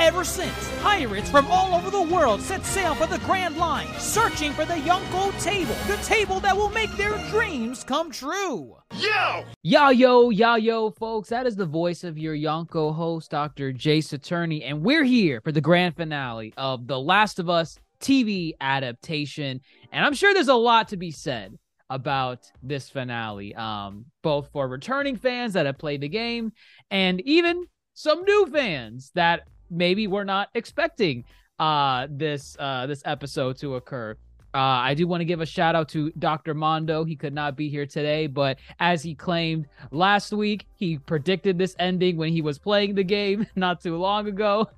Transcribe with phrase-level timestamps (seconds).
[0.00, 4.54] Ever since, pirates from all over the world set sail for the Grand Line, searching
[4.54, 8.76] for the Yonko table, the table that will make their dreams come true.
[8.96, 9.44] Yo!
[9.62, 11.28] Yo, yo, yo, yo, folks.
[11.28, 13.74] That is the voice of your Yonko host, Dr.
[13.74, 18.52] Jace Attorney, and we're here for the grand finale of The Last of Us TV
[18.58, 19.60] adaptation.
[19.92, 21.58] And I'm sure there's a lot to be said
[21.90, 26.52] about this finale, um, both for returning fans that have played the game
[26.90, 31.24] and even some new fans that maybe we're not expecting
[31.58, 34.16] uh, this uh, this episode to occur.
[34.52, 36.54] Uh, I do want to give a shout out to Dr.
[36.54, 37.04] Mondo.
[37.04, 41.76] He could not be here today, but as he claimed last week, he predicted this
[41.78, 44.68] ending when he was playing the game not too long ago.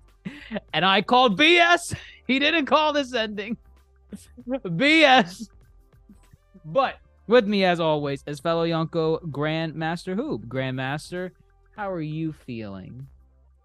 [0.75, 1.95] And I called BS.
[2.27, 3.57] He didn't call this ending.
[4.49, 5.49] BS.
[6.67, 10.43] But with me, as always, is fellow Yonko Grandmaster Hoop.
[10.47, 11.31] Grandmaster,
[11.77, 13.07] how are you feeling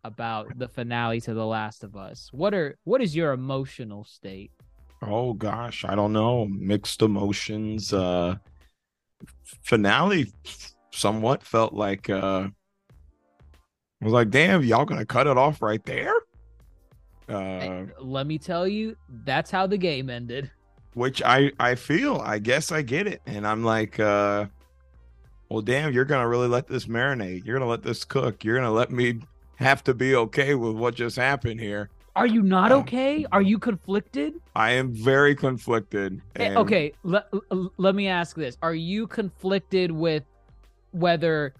[0.03, 2.29] about the finale to The Last of Us?
[2.31, 4.51] What are what is your emotional state?
[5.01, 6.45] Oh gosh, I don't know.
[6.47, 7.93] Mixed emotions.
[7.93, 8.35] Uh
[9.63, 10.31] finale
[10.91, 12.47] somewhat felt like uh
[14.01, 16.13] I was like, damn, y'all gonna cut it off right there?
[17.29, 20.49] Uh Let me tell you, that's how the game ended.
[20.93, 23.21] which I I feel, I guess I get it.
[23.25, 24.45] And I'm like, uh
[25.49, 27.45] well damn, you're gonna really let this marinate.
[27.45, 28.43] You're gonna let this cook.
[28.43, 29.19] You're gonna let me
[29.57, 31.89] have to be okay with what just happened here.
[32.15, 33.25] Are you not Um, okay?
[33.31, 34.33] Are you conflicted?
[34.55, 36.19] I am very conflicted.
[36.35, 37.27] Eh, and- okay, let,
[37.77, 38.57] let me ask this.
[38.61, 40.23] Are you conflicted with
[40.91, 41.53] whether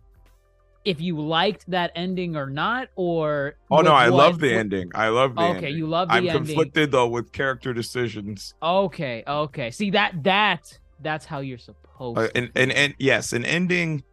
[0.85, 4.89] if you liked that ending or not or Oh no, I what- love the ending.
[4.95, 5.57] I love the ending.
[5.57, 5.77] Okay, ending.
[5.79, 6.45] you love the I'm ending.
[6.45, 8.53] conflicted though with character decisions.
[8.63, 9.69] Okay, okay.
[9.71, 12.37] See that that that's how you're supposed Uh, to.
[12.37, 14.03] and, and and yes, an ending.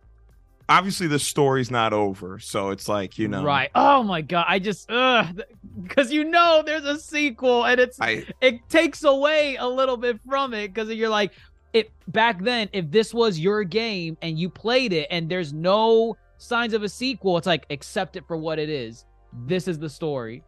[0.69, 3.71] Obviously, the story's not over, so it's like you know, Right.
[3.75, 4.47] Oh my god.
[4.49, 9.67] I just because you know there's a sequel and it's I it takes away a
[9.67, 11.33] little bit from it because you're like
[11.73, 16.17] it back then if this was your game and you played it and there's no
[16.39, 19.07] signs of a sequel it's like accept it for what it is
[19.47, 20.45] this is the story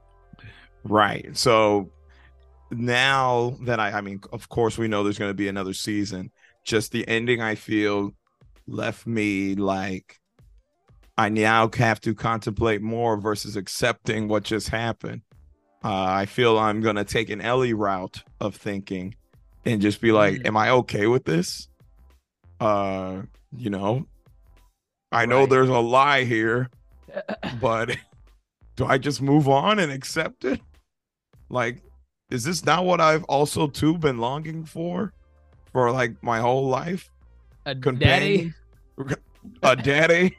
[0.84, 1.36] right.
[1.36, 1.90] So
[2.70, 6.30] now that I, I mean, of course, we know there's going to be another season.
[6.64, 8.12] Just the ending, I feel,
[8.66, 10.18] left me like
[11.18, 15.22] I now have to contemplate more versus accepting what just happened.
[15.82, 19.14] Uh, I feel I'm to take an Ellie route of thinking
[19.64, 20.46] and just be like, Mm.
[20.48, 21.68] am I okay with this?
[22.60, 23.22] Uh,
[23.56, 24.06] you know,
[25.12, 25.50] I know Right.
[25.50, 26.68] there's a lie here,
[27.60, 27.96] but
[28.76, 30.60] do I just move on and accept it?
[31.48, 31.82] Like,
[32.30, 35.12] is this not what I've also too been longing for
[35.72, 37.10] for like my whole life?
[37.66, 38.52] A daddy?
[39.62, 40.38] A daddy,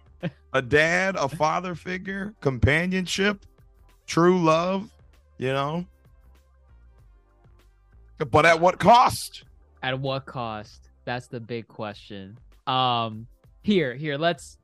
[0.54, 3.46] a dad, a father figure, companionship,
[4.08, 4.90] true love,
[5.38, 5.86] you know?
[8.32, 9.44] But at what cost?
[9.84, 10.90] at what cost?
[11.06, 12.38] That's the big question.
[12.66, 13.28] Um
[13.68, 14.58] here here let's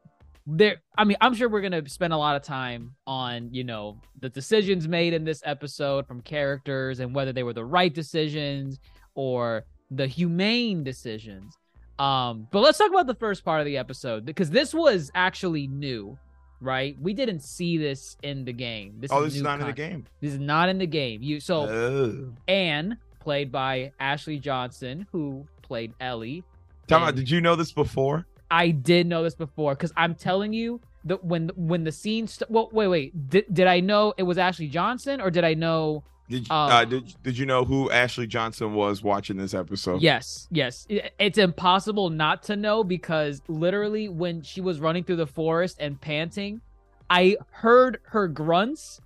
[0.47, 3.99] there i mean i'm sure we're gonna spend a lot of time on you know
[4.21, 8.79] the decisions made in this episode from characters and whether they were the right decisions
[9.15, 11.57] or the humane decisions
[11.99, 15.67] um but let's talk about the first part of the episode because this was actually
[15.67, 16.17] new
[16.59, 19.67] right we didn't see this in the game this Oh, is this is not in
[19.67, 20.05] the game.
[20.21, 22.33] this is not in the game you so Oh.
[22.47, 26.43] Anne, played by Ashley Johnson, who played Ellie.
[26.87, 28.25] Tell me, did you know this before?
[28.51, 32.27] I did know this before because I'm telling you that when when the scene.
[32.27, 33.29] St- well, wait, wait.
[33.29, 36.03] Did, did I know it was Ashley Johnson or did I know?
[36.29, 40.01] Did Um, uh, did did you know who Ashley Johnson was watching this episode?
[40.01, 40.85] Yes, yes.
[40.89, 45.77] It- it's impossible not to know because literally when she was running through the forest
[45.79, 46.61] and panting,
[47.09, 49.01] I heard her grunts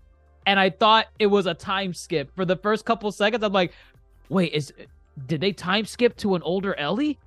[0.46, 3.44] and I thought it was a time skip for the first couple seconds.
[3.44, 3.74] I'm like,
[4.30, 4.72] wait, is
[5.26, 7.18] did they time skip to an older Ellie?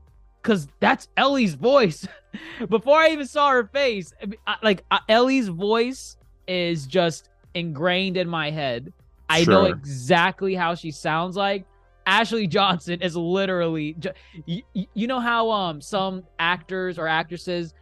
[0.43, 2.09] because that's Ellie's voice.
[2.71, 4.15] Before I even saw her face,
[4.63, 6.17] like uh, Ellie's voice
[6.49, 8.91] is just ingrained in my head.
[9.31, 9.53] I sure.
[9.53, 11.65] know exactly how she sounds like.
[12.07, 13.97] Ashley Johnson is literally
[14.47, 17.73] you, you know how um some actors or actresses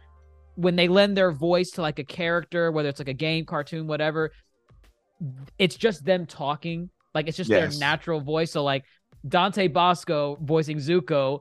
[0.55, 3.87] when they lend their voice to like a character whether it's like a game cartoon
[3.87, 4.31] whatever
[5.57, 7.71] it's just them talking like it's just yes.
[7.71, 8.83] their natural voice so like
[9.27, 11.39] Dante Bosco voicing Zuko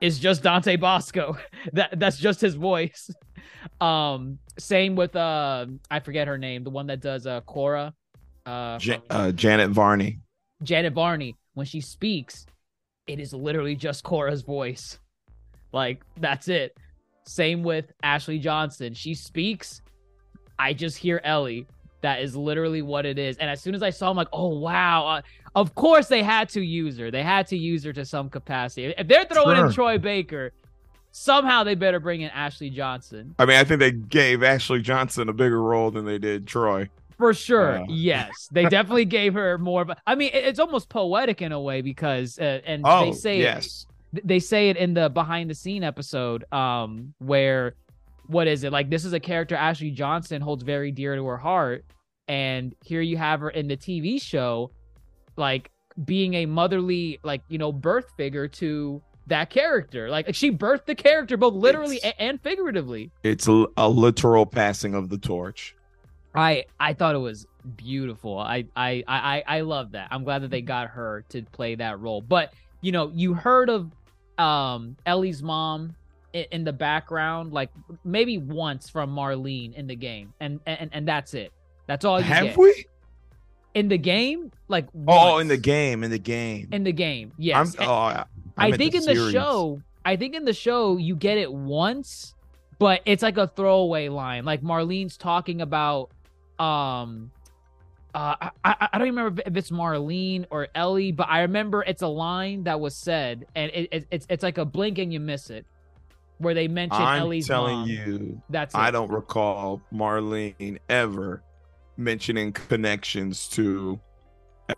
[0.00, 1.36] is just Dante Bosco.
[1.72, 3.10] that that's just his voice
[3.80, 7.94] um same with uh I forget her name the one that does uh Korra
[8.46, 8.78] uh,
[9.10, 10.18] uh Janet Varney
[10.62, 12.46] Janet Varney when she speaks,
[13.06, 14.98] it is literally just Korra's voice.
[15.72, 16.76] Like that's it.
[17.24, 18.94] Same with Ashley Johnson.
[18.94, 19.82] She speaks,
[20.58, 21.66] I just hear Ellie.
[22.00, 23.36] That is literally what it is.
[23.36, 25.06] And as soon as I saw, I'm like, oh wow.
[25.06, 25.22] Uh,
[25.54, 27.10] of course they had to use her.
[27.10, 28.92] They had to use her to some capacity.
[28.98, 29.66] If they're throwing sure.
[29.66, 30.52] in Troy Baker,
[31.12, 33.34] somehow they better bring in Ashley Johnson.
[33.38, 36.88] I mean, I think they gave Ashley Johnson a bigger role than they did Troy.
[37.22, 39.84] For sure, uh, yes, they definitely gave her more.
[39.84, 43.38] But I mean, it's almost poetic in a way because, uh, and oh, they say
[43.38, 47.76] yes, it, they say it in the behind the scene episode, um, where
[48.26, 48.90] what is it like?
[48.90, 51.84] This is a character Ashley Johnson holds very dear to her heart,
[52.26, 54.72] and here you have her in the TV show,
[55.36, 55.70] like
[56.04, 60.10] being a motherly, like you know, birth figure to that character.
[60.10, 63.12] Like she birthed the character both literally and, and figuratively.
[63.22, 65.76] It's a literal passing of the torch.
[66.34, 67.46] I I thought it was
[67.76, 68.38] beautiful.
[68.38, 70.08] I I I I love that.
[70.10, 72.20] I'm glad that they got her to play that role.
[72.20, 73.90] But you know, you heard of
[74.38, 75.94] um Ellie's mom
[76.32, 77.70] in, in the background, like
[78.04, 81.52] maybe once from Marlene in the game, and and and that's it.
[81.86, 82.56] That's all you have get.
[82.56, 82.86] we
[83.74, 84.50] in the game.
[84.68, 87.32] Like oh, in the game, in the game, in the game.
[87.36, 87.76] Yes.
[87.78, 88.26] I'm, oh, I'm
[88.56, 89.82] i think the in the show.
[90.04, 92.34] I think in the show you get it once,
[92.78, 94.44] but it's like a throwaway line.
[94.44, 96.10] Like Marlene's talking about
[96.62, 97.30] um
[98.14, 102.08] uh, I, I don't remember if it's Marlene or Ellie, but I remember it's a
[102.08, 105.48] line that was said, and it, it, it's it's like a blink and you miss
[105.48, 105.64] it,
[106.36, 107.88] where they mention I'm Ellie's telling mom.
[107.88, 108.78] you, that's it.
[108.78, 111.42] I don't recall Marlene ever
[111.96, 113.98] mentioning connections to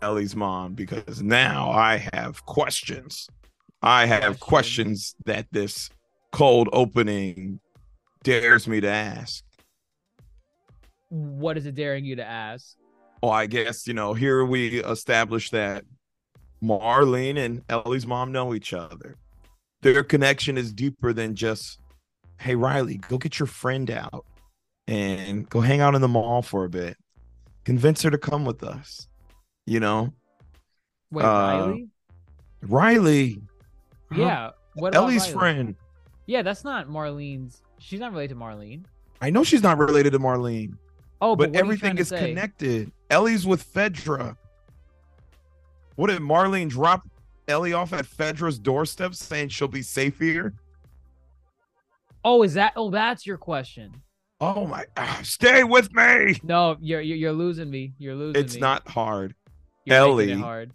[0.01, 3.27] Ellie's mom because now I have questions.
[3.81, 5.89] I have questions that this
[6.31, 7.59] cold opening
[8.23, 9.43] dares me to ask
[11.09, 12.75] what is it daring you to ask?
[13.21, 15.83] Well, I guess, you know, here we establish that
[16.63, 19.15] Marlene and Ellie's mom know each other.
[19.81, 21.79] Their connection is deeper than just,
[22.39, 24.25] hey, Riley, go get your friend out
[24.87, 26.97] and go hang out in the mall for a bit.
[27.63, 29.07] Convince her to come with us,
[29.65, 30.13] you know?
[31.11, 31.87] Wait, uh, Riley?
[32.61, 33.41] Riley.
[34.15, 34.51] Yeah.
[34.75, 35.75] What Ellie's friend.
[36.25, 37.61] Yeah, that's not Marlene's.
[37.79, 38.85] She's not related to Marlene.
[39.21, 40.77] I know she's not related to Marlene.
[41.21, 42.91] Oh, but, but everything is connected.
[43.09, 44.35] Ellie's with Fedra.
[45.95, 47.07] What did Marlene drop
[47.47, 50.53] Ellie off at Fedra's doorstep saying she'll be safe here?
[52.23, 52.73] Oh, is that?
[52.75, 54.01] Oh, that's your question.
[54.41, 54.85] Oh my!
[54.97, 56.39] Uh, stay with me.
[56.43, 57.93] No, you're you're, losing me.
[57.97, 58.43] You're losing.
[58.43, 58.61] It's me.
[58.61, 59.33] not hard.
[59.85, 60.73] You're Ellie hard.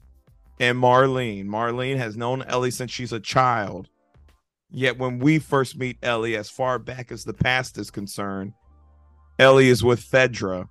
[0.58, 1.46] and Marlene.
[1.46, 3.88] Marlene has known Ellie since she's a child.
[4.70, 8.54] Yet when we first meet Ellie, as far back as the past is concerned,
[9.40, 10.68] Ellie is with Fedra.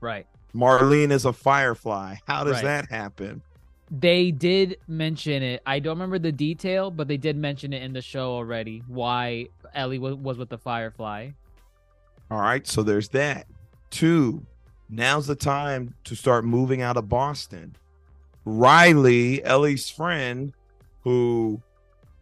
[0.00, 0.26] Right.
[0.54, 2.16] Marlene is a firefly.
[2.24, 2.64] How does right.
[2.64, 3.42] that happen?
[3.90, 5.60] They did mention it.
[5.66, 8.84] I don't remember the detail, but they did mention it in the show already.
[8.86, 11.30] Why Ellie was, was with the firefly.
[12.30, 13.48] All right, so there's that.
[13.90, 14.46] Two,
[14.88, 17.74] now's the time to start moving out of Boston.
[18.44, 20.52] Riley, Ellie's friend,
[21.02, 21.60] who,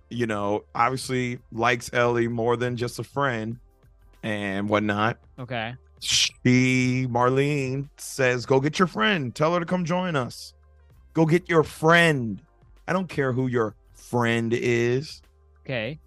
[0.08, 3.58] you know, obviously likes Ellie more than just a friend
[4.22, 5.18] and whatnot.
[5.38, 9.34] Okay she Marlene says, "Go get your friend.
[9.34, 10.54] Tell her to come join us.
[11.12, 12.40] Go get your friend.
[12.88, 15.22] I don't care who your friend is."
[15.64, 15.98] Okay.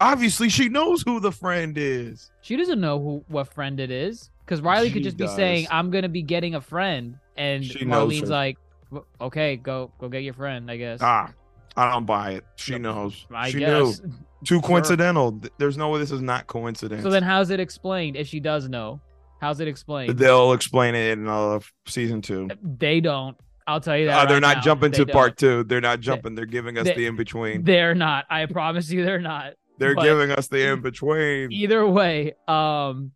[0.00, 2.30] Obviously, she knows who the friend is.
[2.42, 5.30] She doesn't know who what friend it is because Riley she could just does.
[5.30, 8.58] be saying, "I'm gonna be getting a friend," and she Marlene's like,
[9.20, 11.00] "Okay, go go get your friend." I guess.
[11.00, 11.32] Ah,
[11.76, 12.44] I don't buy it.
[12.56, 13.26] She knows.
[13.32, 14.00] I she guess.
[14.00, 14.12] knew.
[14.44, 15.38] Too coincidental.
[15.42, 15.50] Sure.
[15.58, 17.02] There's no way this is not coincidence.
[17.02, 19.00] So then, how's it explained if she does know?
[19.40, 20.18] How's it explained?
[20.18, 22.48] They'll explain it in uh, season two.
[22.62, 23.36] They don't.
[23.66, 24.14] I'll tell you that.
[24.14, 24.62] Uh, right they're not now.
[24.62, 25.12] jumping they to don't.
[25.12, 25.64] part two.
[25.64, 26.34] They're not jumping.
[26.34, 27.64] They, are giving us they, the in between.
[27.64, 28.26] They're not.
[28.30, 29.54] I promise you, they're not.
[29.78, 31.52] They're but giving us the in between.
[31.52, 33.12] Either way, um,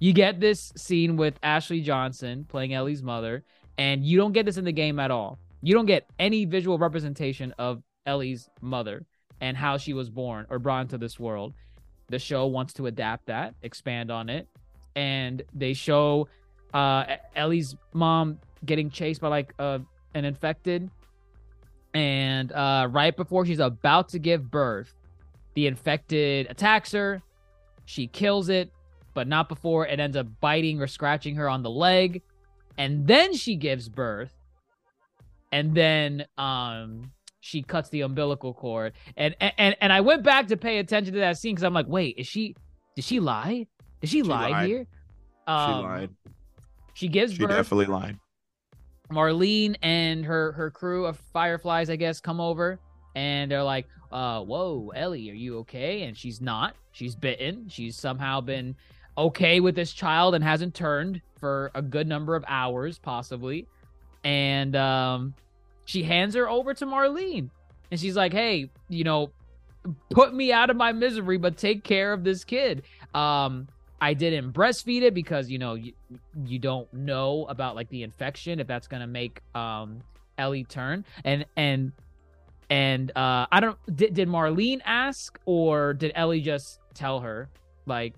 [0.00, 3.44] you get this scene with Ashley Johnson playing Ellie's mother,
[3.78, 5.38] and you don't get this in the game at all.
[5.62, 9.06] You don't get any visual representation of Ellie's mother.
[9.40, 11.54] And how she was born or brought into this world.
[12.08, 14.48] The show wants to adapt that, expand on it,
[14.94, 16.28] and they show
[16.72, 17.04] uh
[17.36, 19.78] Ellie's mom getting chased by like uh,
[20.14, 20.90] an infected
[21.94, 24.92] and uh right before she's about to give birth,
[25.54, 27.22] the infected attacks her.
[27.86, 28.72] She kills it,
[29.14, 32.22] but not before it ends up biting or scratching her on the leg.
[32.76, 34.32] And then she gives birth.
[35.52, 37.12] And then um
[37.44, 38.94] she cuts the umbilical cord.
[39.18, 41.86] And and and I went back to pay attention to that scene because I'm like,
[41.86, 42.56] wait, is she
[42.96, 43.66] did she lie?
[44.00, 44.66] Did she, She lie lied.
[44.66, 44.86] here?
[45.46, 46.10] she Um, lied.
[46.94, 47.50] She gives She birth.
[47.50, 48.18] definitely lied.
[49.10, 52.78] Marlene and her her crew of fireflies, I guess, come over
[53.14, 56.02] and they're like, uh, whoa, Ellie, are you okay?
[56.04, 56.74] And she's not.
[56.92, 57.68] She's bitten.
[57.68, 58.74] She's somehow been
[59.18, 63.66] okay with this child and hasn't turned for a good number of hours, possibly.
[64.24, 65.34] And um
[65.84, 67.50] she hands her over to Marlene.
[67.90, 69.30] And she's like, hey, you know,
[70.10, 72.82] put me out of my misery, but take care of this kid.
[73.14, 73.68] Um,
[74.00, 75.94] I didn't breastfeed it because you know you,
[76.44, 80.02] you don't know about like the infection if that's gonna make um
[80.36, 81.92] Ellie turn and and
[82.68, 87.48] and uh I don't did did Marlene ask or did Ellie just tell her
[87.86, 88.14] like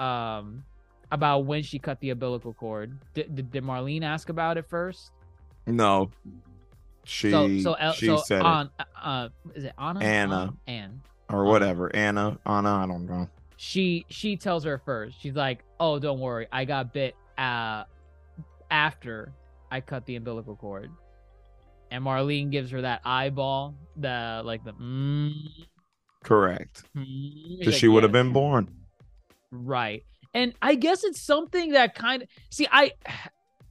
[0.00, 0.64] um
[1.12, 5.12] about when she cut the umbilical cord did did, did Marlene ask about it first
[5.66, 6.10] No.
[7.04, 10.54] She so so El- she so said on uh is it Anna Anna.
[10.66, 11.94] Anne or whatever.
[11.94, 13.28] Anna, Anna, I don't know.
[13.56, 15.20] she she tells her first.
[15.20, 17.84] She's like, "Oh, don't worry, I got bit uh
[18.70, 19.32] after
[19.70, 20.90] I cut the umbilical cord."
[21.90, 25.32] And Marlene gives her that eyeball, the like the mm,
[26.24, 26.84] Correct.
[26.96, 27.58] mm.
[27.58, 28.68] Because like, she would have "Yeah." been born.
[29.50, 30.04] right.
[30.34, 32.92] And I guess it's something that kind of see I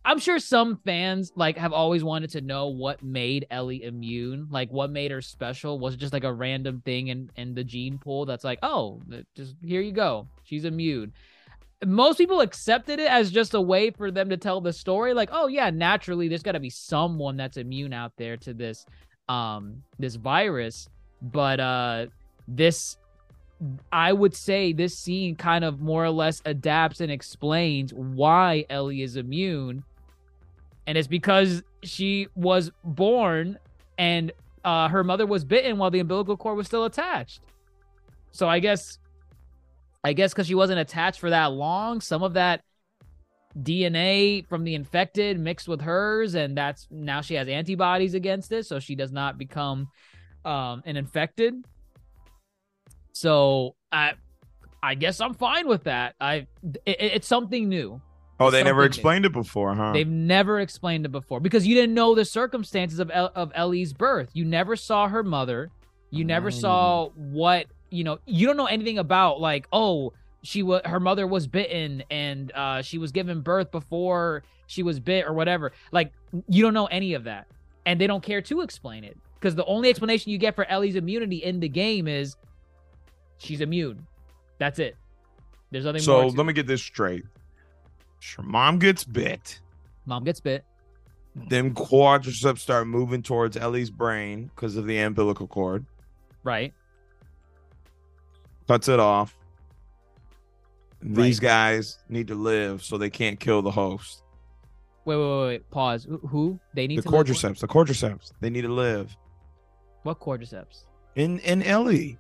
[0.03, 4.72] I'm sure some fans like have always wanted to know what made Ellie immune, like
[4.72, 5.79] what made her special.
[5.79, 9.01] Was it just like a random thing in in the gene pool that's like, oh,
[9.36, 11.13] just here you go, she's immune.
[11.86, 15.29] Most people accepted it as just a way for them to tell the story, like,
[15.31, 18.86] oh yeah, naturally there's got to be someone that's immune out there to this
[19.29, 20.89] um this virus,
[21.22, 22.08] but uh
[22.48, 22.98] this
[23.91, 29.03] I would say this scene kind of more or less adapts and explains why Ellie
[29.03, 29.84] is immune.
[30.88, 33.57] And it's because she was born
[33.97, 34.31] and
[34.63, 37.41] uh, her mother was bitten while the umbilical cord was still attached.
[38.31, 39.00] So I guess,
[40.03, 42.61] I guess because she wasn't attached for that long, some of that
[43.59, 48.65] DNA from the infected mixed with hers, and that's now she has antibodies against it,
[48.65, 49.89] so she does not become
[50.45, 51.55] um, an infected.
[53.13, 54.13] So I,
[54.81, 56.15] I guess I'm fine with that.
[56.21, 56.47] I
[56.85, 58.01] it, it's something new.
[58.41, 58.86] Oh, they never Something new.
[58.86, 59.91] explained it before, huh?
[59.93, 63.93] They've never explained it before because you didn't know the circumstances of El- of Ellie's
[63.93, 64.29] birth.
[64.33, 65.69] You never saw her mother.
[66.10, 66.60] You never Mm.
[66.62, 68.19] saw what you know.
[68.25, 72.81] You don't know anything about like oh she was her mother was bitten and uh,
[72.81, 75.71] she was given birth before she was bit or whatever.
[75.91, 76.12] Like
[76.48, 77.48] you don't know any of that,
[77.86, 80.95] and they don't care to explain it because the only explanation you get for Ellie's
[80.95, 82.36] immunity in the game is
[83.38, 84.05] she's immune.
[84.57, 84.95] That's it.
[85.71, 86.21] There's nothing so more.
[86.24, 86.43] to let it.
[86.43, 87.24] me get this straight.
[88.37, 89.59] Her mom gets bit.
[90.05, 90.63] Mom gets bit.
[91.35, 95.85] Then quadriceps start moving towards Ellie's brain because of the umbilical cord.
[96.43, 96.73] Right.
[98.67, 99.37] Cuts it off.
[101.01, 101.47] These Right.
[101.47, 104.23] guys need to live, so they can't kill the host.
[105.05, 105.69] Wait, wait, wait, wait.
[105.71, 106.07] Pause.
[106.29, 106.59] Who-?
[106.75, 109.15] They need The to quadriceps, the quadriceps, they need to live.
[110.03, 110.85] What cordyceps?
[111.15, 112.17] In in Ellie,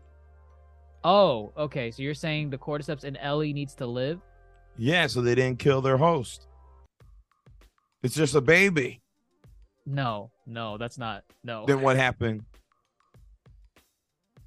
[1.03, 1.89] Oh, okay.
[1.89, 4.19] So you're saying the cordyceps in Ellie needs to live?
[4.81, 6.47] Yeah, so they didn't kill their host.
[8.01, 8.99] It's just a baby.
[9.85, 11.23] No, no, that's not.
[11.43, 12.41] No, Then what happened?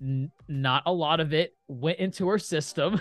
[0.03, 3.01] N- not a lot of it went into her system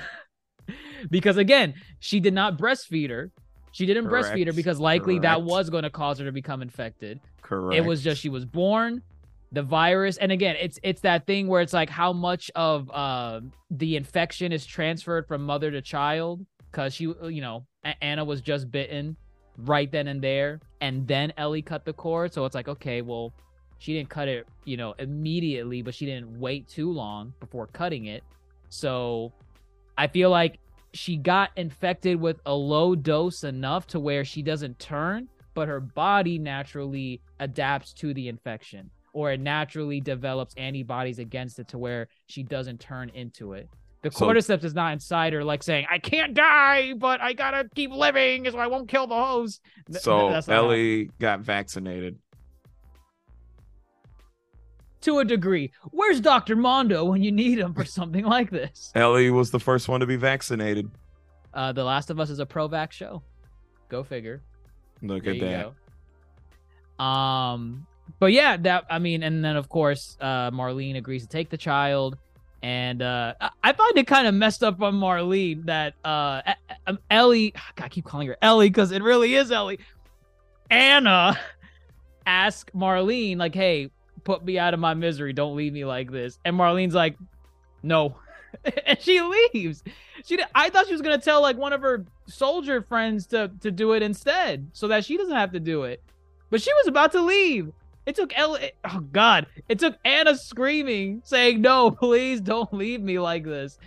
[1.10, 3.32] because again, she did not breastfeed her.
[3.72, 7.20] She didn't breastfeed her because likely that was going to cause her to become infected.
[7.42, 7.76] Correct.
[7.76, 9.02] It was just she was born,
[9.52, 13.42] the virus, and again, it's it's that thing where it's like how much of uh,
[13.72, 17.66] the infection is transferred from mother to child because she, uh, you know,
[18.02, 19.16] Anna was just bitten
[19.60, 23.32] right then and there, and then Ellie cut the cord, so it's like okay, well,
[23.78, 28.08] she didn't cut it, you know, immediately, but she didn't wait too long before cutting
[28.08, 28.24] it,
[28.70, 29.32] so
[29.98, 30.58] I feel like
[30.94, 35.80] she got infected with a low dose enough to where she doesn't turn, but her
[35.80, 42.08] body naturally adapts to the infection or it naturally develops antibodies against it to where
[42.26, 43.70] she doesn't turn into it.
[44.04, 47.90] The So- is not inside her like saying, I can't die, but I gotta keep
[47.92, 49.62] living so I won't kill the host.
[49.88, 52.20] Th- so Ellie got vaccinated.
[55.02, 55.70] to a degree.
[55.92, 56.56] Where's Dr.
[56.56, 58.90] Mondo when you need him for something like this?
[58.96, 60.90] Ellie was the first one to be vaccinated.
[61.54, 63.22] Uh, the Last of Us is a pro vax show.
[63.90, 64.42] Go figure.
[65.02, 65.74] Look There at that.
[66.98, 67.04] go.
[67.04, 67.86] Um,
[68.20, 71.58] but yeah, that I mean, and then of course, uh, Marlene agrees to take the
[71.58, 72.18] child,
[72.64, 76.42] and uh, I, find it kind of messed up on Marlene that uh,
[76.88, 79.80] um, Ellie, God, I keep calling her Ellie because it really is Ellie.
[80.72, 81.38] Anna
[82.26, 83.92] ask Marlene like, "Hey,
[84.24, 85.34] put me out of my misery.
[85.34, 87.18] Don't leave me like this." And Marlene's like,
[87.84, 88.16] "No,"
[88.86, 89.84] and she leaves.
[90.24, 93.72] She, I thought she was gonna tell like one of her soldier friends to to
[93.72, 96.02] do it instead, so that she doesn't have to do it.
[96.50, 97.74] But she was about to leave.
[98.06, 98.72] It took Ellie.
[98.84, 99.48] Oh God!
[99.70, 103.78] It took Anna screaming, saying, "No, please don't leave me like this."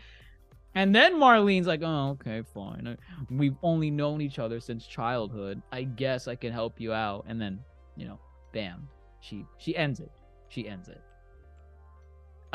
[0.74, 2.96] And then Marlene's like, "Oh, okay, fine.
[3.30, 5.62] We've only known each other since childhood.
[5.72, 7.58] I guess I can help you out." And then,
[7.96, 8.18] you know,
[8.52, 8.88] bam,
[9.20, 10.10] she she ends it.
[10.48, 11.00] She ends it.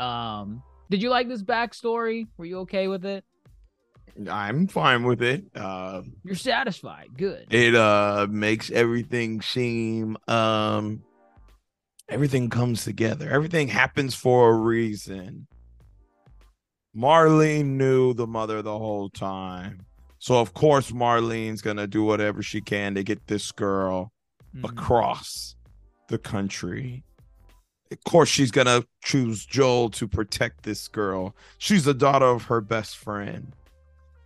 [0.02, 2.26] Um, did you like this backstory?
[2.36, 3.24] Were you okay with it?
[4.30, 5.44] I'm fine with it.
[5.54, 7.10] Uh, You're satisfied.
[7.16, 7.46] Good.
[7.50, 11.02] it uh makes everything seem um
[12.12, 13.28] everything comes together.
[13.30, 15.46] Everything happens for a reason.
[16.96, 19.86] Marlene knew the mother the whole time.
[20.18, 24.12] So of course Marlene's going to do whatever she can to get this girl
[24.54, 24.68] Mhm.
[24.68, 25.56] across
[26.08, 27.02] the country.
[27.90, 31.36] Of course, she's gonna choose Joel to protect this girl.
[31.58, 33.54] She's the daughter of her best friend,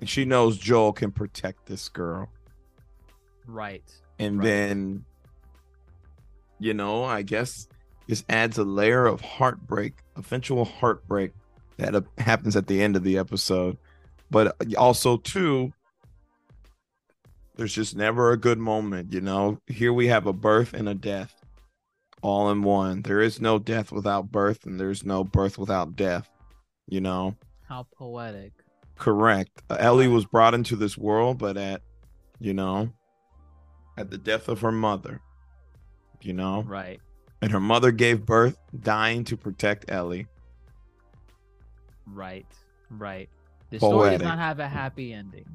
[0.01, 2.29] and she knows Joel can protect this girl.
[3.45, 3.83] Right.
[4.21, 4.45] And Right.
[4.45, 5.05] then,
[6.61, 7.67] you know, I guess
[8.07, 11.33] this adds a layer of heartbreak, eventual heartbreak
[11.77, 13.77] that happens at the end of the episode.
[14.31, 15.73] But also, too,
[17.57, 19.59] there's just never a good moment, you know.
[19.67, 21.35] Here we have a birth and a death
[22.23, 23.03] all in one.
[23.03, 26.29] There is no death without birth, and there's no birth without death,
[26.89, 27.37] you know.
[27.69, 28.53] How poetic.
[28.97, 29.63] Correct.
[29.69, 31.83] Uh, Ellie was brought into this world, but at,
[32.39, 32.91] you know,
[33.97, 35.21] at the death of her mother,
[36.21, 37.01] you know, Right.
[37.47, 40.27] And her mother gave birth, dying to protect Ellie.
[42.05, 42.45] Right.
[42.91, 43.29] Right.
[43.71, 45.47] The story does not have a happy ending.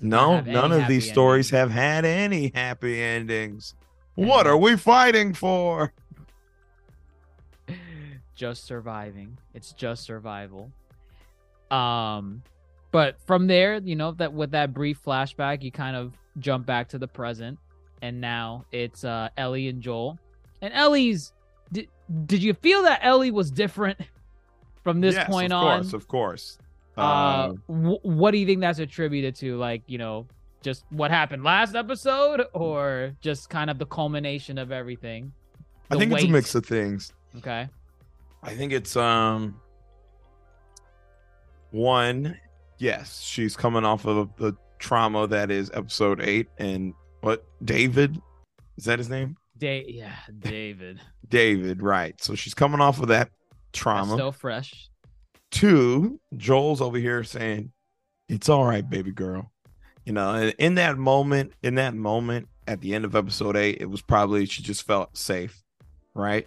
[0.00, 1.60] No, none of these stories ending.
[1.60, 3.76] have had any happy endings.
[4.16, 5.92] What are we fighting for?
[8.34, 9.38] just surviving.
[9.54, 10.72] It's just survival.
[11.70, 12.42] Um
[12.90, 16.88] but from there, you know, that with that brief flashback, you kind of jump back
[16.88, 17.60] to the present
[18.02, 20.18] and now it's uh Ellie and Joel.
[20.62, 21.32] And Ellie's
[21.72, 21.88] did,
[22.26, 23.98] did you feel that Ellie was different
[24.82, 25.80] from this Yes, point of on?
[25.82, 26.58] course, of course.
[26.96, 29.56] uh, Uh, wh- what do you think that's attributed to?
[29.56, 30.26] Like, you know,
[30.62, 35.32] just what happened last episode, or just kind of the culmination of everything?
[35.90, 37.12] I The think it's a mix of things.
[37.36, 37.68] Okay.
[38.42, 39.60] I think it's um
[41.70, 42.38] one,
[42.78, 48.20] yes, she's coming off of the trauma that is episode eight, and what David
[48.76, 49.36] is that his name?
[49.60, 51.00] Yeah, David.
[51.28, 52.20] David, right?
[52.22, 53.30] So she's coming off of that
[53.72, 54.14] trauma.
[54.14, 54.88] still fresh.
[55.50, 57.72] Two, Joel's over here saying,
[58.28, 59.50] "It's all right, baby girl."
[60.04, 63.86] You know, in that moment, in that moment at the end of episode eight, it
[63.90, 65.62] was probably she just felt safe,
[66.14, 66.46] right?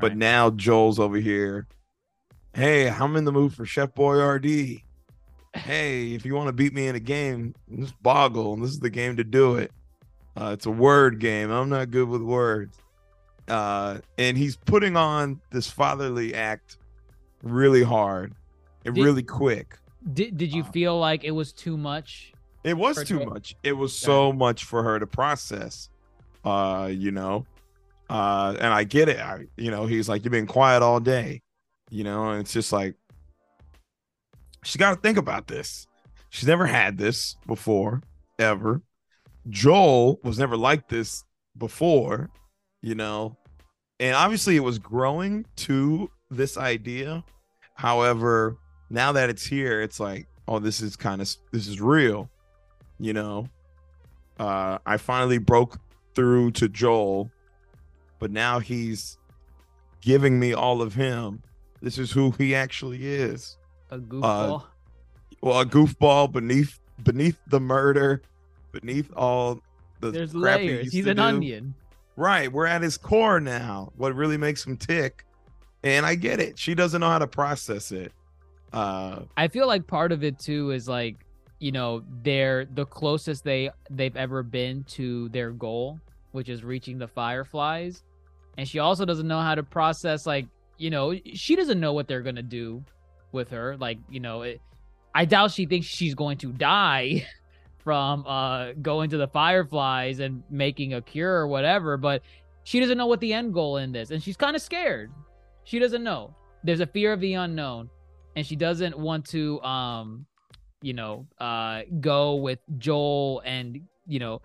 [0.00, 1.66] But now Joel's over here.
[2.54, 4.82] Hey, I'm in the mood for Chef Boyardee.
[5.54, 8.80] Hey, if you want to beat me in a game, just Boggle, and this is
[8.80, 9.72] the game to do it.
[10.40, 11.50] Uh, it's a word game.
[11.50, 12.78] I'm not good with words.
[13.48, 16.76] Uh, and he's putting on this fatherly act
[17.42, 18.34] really hard
[18.84, 19.78] and Did- really quick.
[20.12, 22.32] Did did you Uh, feel like it was too much?
[22.62, 23.56] It was too much.
[23.62, 25.88] It was so much for her to process.
[26.44, 27.44] Uh, you know.
[28.08, 29.18] Uh, and I get it.
[29.18, 31.42] I, you know, he's like, You've been quiet all day.
[31.90, 32.94] You know, and it's just like
[34.62, 35.86] she's gotta think about this.
[36.30, 38.02] She's never had this before,
[38.38, 38.82] ever.
[39.48, 41.24] Joel was never like this
[41.56, 42.30] before,
[42.82, 43.36] you know.
[44.00, 47.24] And obviously it was growing to this idea.
[47.74, 48.56] However,
[48.90, 52.30] now that it's here, it's like, oh, this is kind of this is real,
[52.98, 53.48] you know.
[54.38, 55.78] Uh, I finally broke
[56.14, 57.30] through to Joel,
[58.18, 59.18] but now he's
[60.00, 61.42] giving me all of him.
[61.80, 63.56] This is who he actually is.
[63.90, 64.64] A goofball.
[65.40, 68.22] Well, a goofball beneath beneath the murder,
[68.72, 69.60] beneath all
[70.00, 70.92] the There's crap layers.
[70.92, 71.22] He's an do.
[71.22, 71.74] onion.
[72.16, 73.92] Right, we're at his core now.
[73.96, 75.24] What really makes him tick,
[75.84, 76.58] and I get it.
[76.58, 78.12] She doesn't know how to process it.
[78.72, 81.16] Uh, I feel like part of it too is like,
[81.60, 86.00] you know, they're the closest they they've ever been to their goal,
[86.32, 88.02] which is reaching the fireflies.
[88.58, 90.46] And she also doesn't know how to process like
[90.78, 92.82] you know, she doesn't know what they're gonna do
[93.32, 93.76] with her.
[93.76, 94.60] Like, you know, it,
[95.14, 97.26] I doubt she thinks she's going to die
[97.82, 102.22] from uh going to the Fireflies and making a cure or whatever, but
[102.64, 105.10] she doesn't know what the end goal in this, and she's kind of scared.
[105.64, 106.34] She doesn't know.
[106.64, 107.88] There's a fear of the unknown,
[108.36, 110.26] and she doesn't want to um,
[110.82, 114.42] you know, uh go with Joel and you know,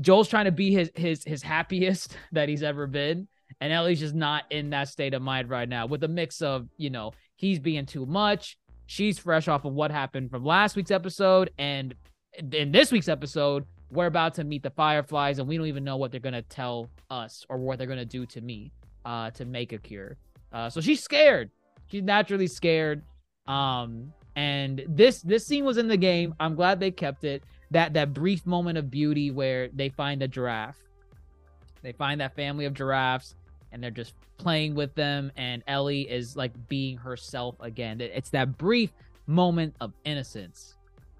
[0.00, 3.28] Joel's trying to be his his his happiest that he's ever been.
[3.60, 6.68] And Ellie's just not in that state of mind right now with a mix of,
[6.76, 8.56] you know, he's being too much.
[8.86, 11.50] She's fresh off of what happened from last week's episode.
[11.58, 11.94] And
[12.52, 15.96] in this week's episode, we're about to meet the Fireflies, and we don't even know
[15.96, 18.70] what they're to tell us or what they're to do to me
[19.04, 20.16] uh, to make a cure.
[20.52, 21.50] Uh, so she's scared.
[21.86, 23.02] She's naturally scared.
[23.46, 26.34] Um, and this this scene was in the game.
[26.38, 27.42] I'm glad they kept it.
[27.70, 30.78] That that brief moment of beauty where they find a giraffe.
[31.82, 33.34] They find that family of giraffes
[33.72, 38.00] and they're just playing with them and Ellie is like being herself again.
[38.00, 38.92] It's that brief
[39.26, 40.77] moment of innocence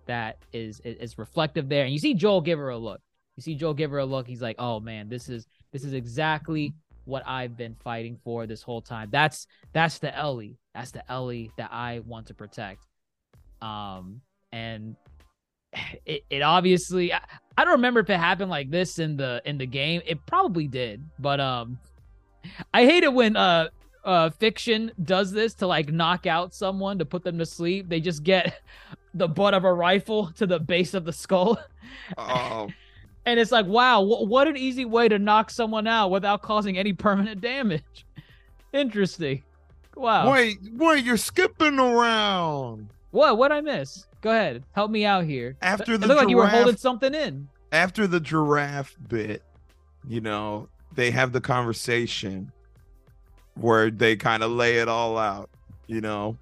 [0.08, 1.84] that is is reflective there.
[1.84, 3.00] And you see Joel give her a look.
[3.36, 4.26] You see Joel give her a look.
[4.26, 8.62] He's like, "Oh man, this is this is exactly what I've been fighting for this
[8.62, 9.08] whole time.
[9.12, 10.58] That's that's the Ellie.
[10.74, 12.84] That's the Ellie that I want to protect."
[13.62, 14.96] Um and
[16.06, 17.20] it, it obviously I,
[17.56, 20.02] I don't remember if it happened like this in the in the game.
[20.04, 21.78] It probably did, but um
[22.72, 23.68] I hate it when uh
[24.04, 27.88] uh fiction does this to like knock out someone to put them to sleep.
[27.88, 28.60] They just get
[29.14, 31.58] the butt of a rifle to the base of the skull.
[32.16, 32.68] Oh.
[33.26, 36.76] and it's like, wow, wh- what an easy way to knock someone out without causing
[36.78, 38.06] any permanent damage.
[38.72, 39.42] Interesting.
[39.96, 40.30] Wow.
[40.32, 42.88] Wait, wait, you're skipping around.
[43.10, 43.36] What?
[43.38, 44.06] What I miss?
[44.20, 44.64] Go ahead.
[44.72, 45.56] Help me out here.
[45.62, 47.48] After it the looked like you were holding something in.
[47.72, 49.42] After the giraffe bit,
[50.06, 52.52] you know, they have the conversation
[53.58, 55.50] where they kind of lay it all out,
[55.86, 56.36] you know.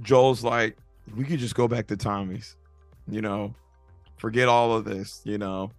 [0.00, 0.76] Joel's like,
[1.16, 2.56] we could just go back to Tommy's,
[3.08, 3.54] you know,
[4.18, 5.70] forget all of this, you know.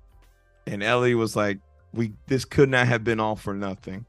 [0.66, 1.60] And Ellie was like,
[1.94, 4.06] we this could not have been all for nothing.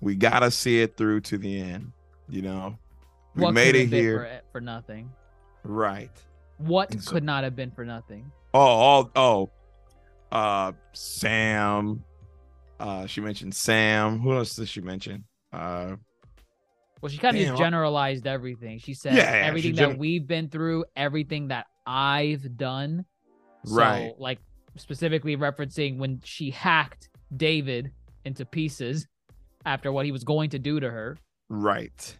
[0.00, 1.92] We gotta see it through to the end,
[2.28, 2.78] you know.
[3.34, 4.40] We What made could it have been here.
[4.52, 5.10] for, for nothing.
[5.64, 6.10] Right.
[6.58, 8.30] What so- could not have been for nothing?
[8.54, 9.50] Oh, all oh,
[10.32, 12.02] uh, Sam.
[12.80, 14.20] Uh, she mentioned Sam.
[14.20, 15.24] Who else did she mention?
[15.58, 15.96] Uh,
[17.00, 18.78] Well, she kind of just generalized everything.
[18.78, 23.04] She said Yeah, yeah, she everything gen- that we've been through, everything that I've done.
[23.64, 24.12] So, Right.
[24.18, 24.38] like
[24.76, 27.92] specifically referencing when she hacked David
[28.24, 29.06] into pieces
[29.66, 31.16] after what he was going to do to her.
[31.48, 32.18] right.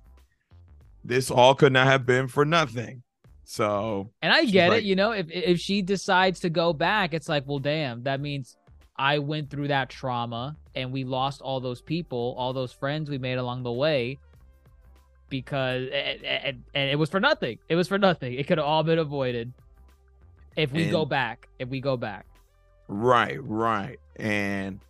[1.05, 3.03] This all could not have been for nothing.
[3.45, 7.15] So And I get like- it, you know, if if she decides to go back,
[7.15, 8.57] it's like, well, damn, that means
[8.99, 13.19] I went through that trauma and we lost all those people, all those friends we
[13.19, 14.19] made along the way
[15.29, 17.59] because and, and, and it was for nothing.
[17.69, 18.35] It was for nothing.
[18.35, 19.53] It could have all been avoided
[20.57, 21.49] if we go back.
[21.59, 22.27] If we go back.
[22.89, 24.81] right, right, and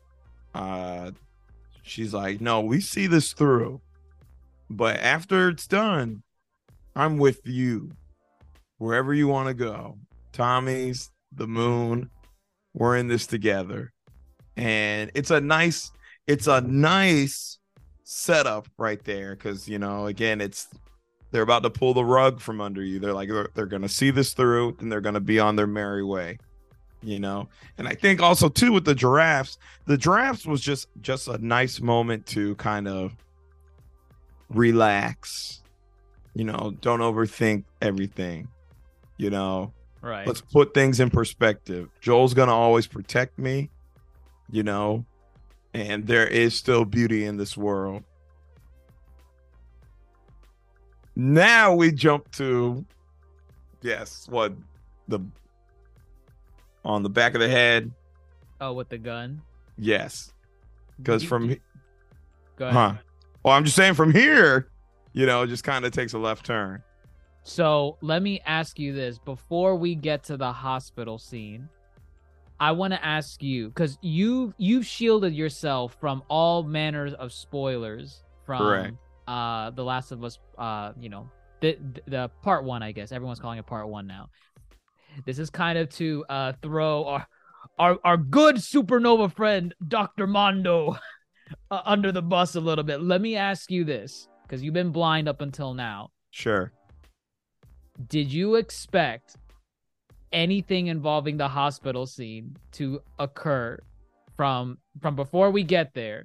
[0.55, 1.11] uh,
[1.83, 3.81] she's like, "No, we see this through,
[4.71, 6.23] but after it's done,
[6.95, 7.93] I'm with you,
[8.79, 9.99] wherever you want to go.
[10.33, 12.11] Tommy's, the moon,
[12.73, 13.93] we're in this together."
[14.59, 15.93] And it's a nice
[16.27, 17.59] it's a nice
[18.03, 20.69] setup right there because you know again it's
[21.31, 24.11] they're about to pull the rug from under you they're like they're, they're gonna see
[24.11, 26.39] this through and they're gonna be on their merry way
[27.03, 31.29] you know and i think also too with the giraffes the giraffes was just just
[31.29, 33.15] a nice moment to kind of
[34.49, 35.63] relax
[36.35, 38.49] you know don't overthink everything
[39.17, 40.27] you know Right.
[40.27, 41.89] let's put things in perspective.
[42.01, 43.69] Joel's gonna always protect me,
[44.51, 45.05] you know,
[45.75, 48.03] and there is still beauty in this world.
[51.15, 52.85] Now we jump to
[53.83, 54.53] yes, what
[55.09, 55.21] the
[56.85, 57.91] on the back of the head,
[58.61, 59.43] oh, with the gun.
[59.77, 60.33] yes,
[60.97, 61.57] because from
[62.57, 62.95] Go huh,
[63.45, 64.69] well, I'm just saying from here,
[65.13, 66.83] you know, it just kind of takes a left turn.
[67.43, 71.69] So let me ask you this before we get to the hospital scene.
[72.61, 78.23] I want to ask you because you you've shielded yourself from all manners of spoilers
[78.45, 78.97] from Correct.
[79.27, 83.41] uh the Last of Us uh you know the the part one I guess everyone's
[83.41, 84.29] calling it part one now.
[85.25, 87.27] This is kind of to uh throw our
[87.79, 90.27] our our good supernova friend Dr.
[90.27, 90.97] Mondo
[91.71, 93.03] uh, under the bus a little bit.
[93.03, 96.73] Let me ask you this because you've been blind up until now Sure.
[98.09, 99.37] did you expect
[100.33, 103.79] anything involving the hospital scene to occur
[104.37, 106.25] from from before we get there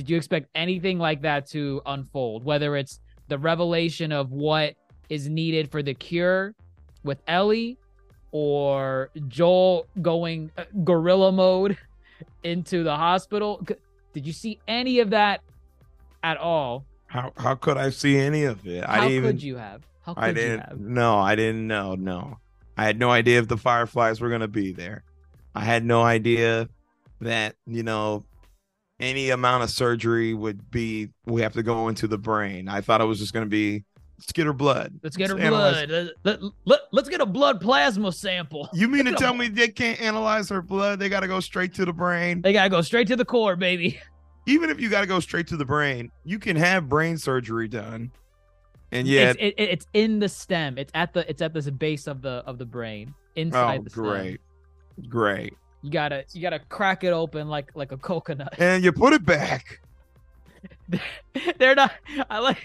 [0.00, 2.42] did you expect anything like that to unfold?
[2.42, 4.74] Whether it's the revelation of what
[5.10, 6.54] is needed for the cure
[7.04, 7.76] with Ellie,
[8.32, 11.76] or Joel going uh, gorilla mode
[12.44, 13.62] into the hospital.
[14.14, 15.42] Did you see any of that
[16.22, 16.86] at all?
[17.06, 18.84] How how could I see any of it?
[18.84, 19.82] How I didn't could even, you have?
[20.00, 20.60] How could I you didn't.
[20.60, 20.80] have?
[20.80, 21.94] No, I didn't know.
[21.94, 22.38] No,
[22.80, 25.04] I had no idea if the Fireflies were gonna be there.
[25.54, 26.66] I had no idea
[27.20, 28.24] that you know
[28.98, 31.10] any amount of surgery would be.
[31.26, 32.70] We have to go into the brain.
[32.70, 33.84] I thought it was just gonna be
[34.18, 34.98] let's get her blood.
[35.02, 35.90] Let's get her analyze- blood.
[36.24, 38.70] Let, let, let, let's get a blood plasma sample.
[38.72, 41.00] You mean to Let's tell me they can't analyze her blood?
[41.00, 42.40] They got to go straight to the brain.
[42.40, 44.00] They gotta go straight to the core, baby.
[44.46, 47.68] Even if you got to go straight to the brain, you can have brain surgery
[47.68, 48.10] done.
[48.92, 50.78] And yet, it's, it, it- it's in the stem.
[50.78, 53.90] It's at the it's at the base of the of the brain inside oh, the
[53.90, 54.02] stem.
[54.02, 54.40] great,
[55.08, 55.54] great.
[55.82, 58.54] You gotta you gotta crack it open like like a coconut.
[58.58, 59.80] And you put it back.
[61.58, 61.92] They're not.
[62.28, 62.58] I like.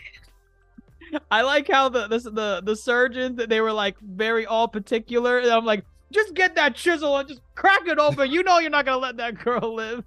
[1.31, 5.39] I like how the the the, the surgeons they were like very all particular.
[5.39, 8.31] And I'm like, just get that chisel and just crack it open.
[8.31, 10.03] You know you're not gonna let that girl live.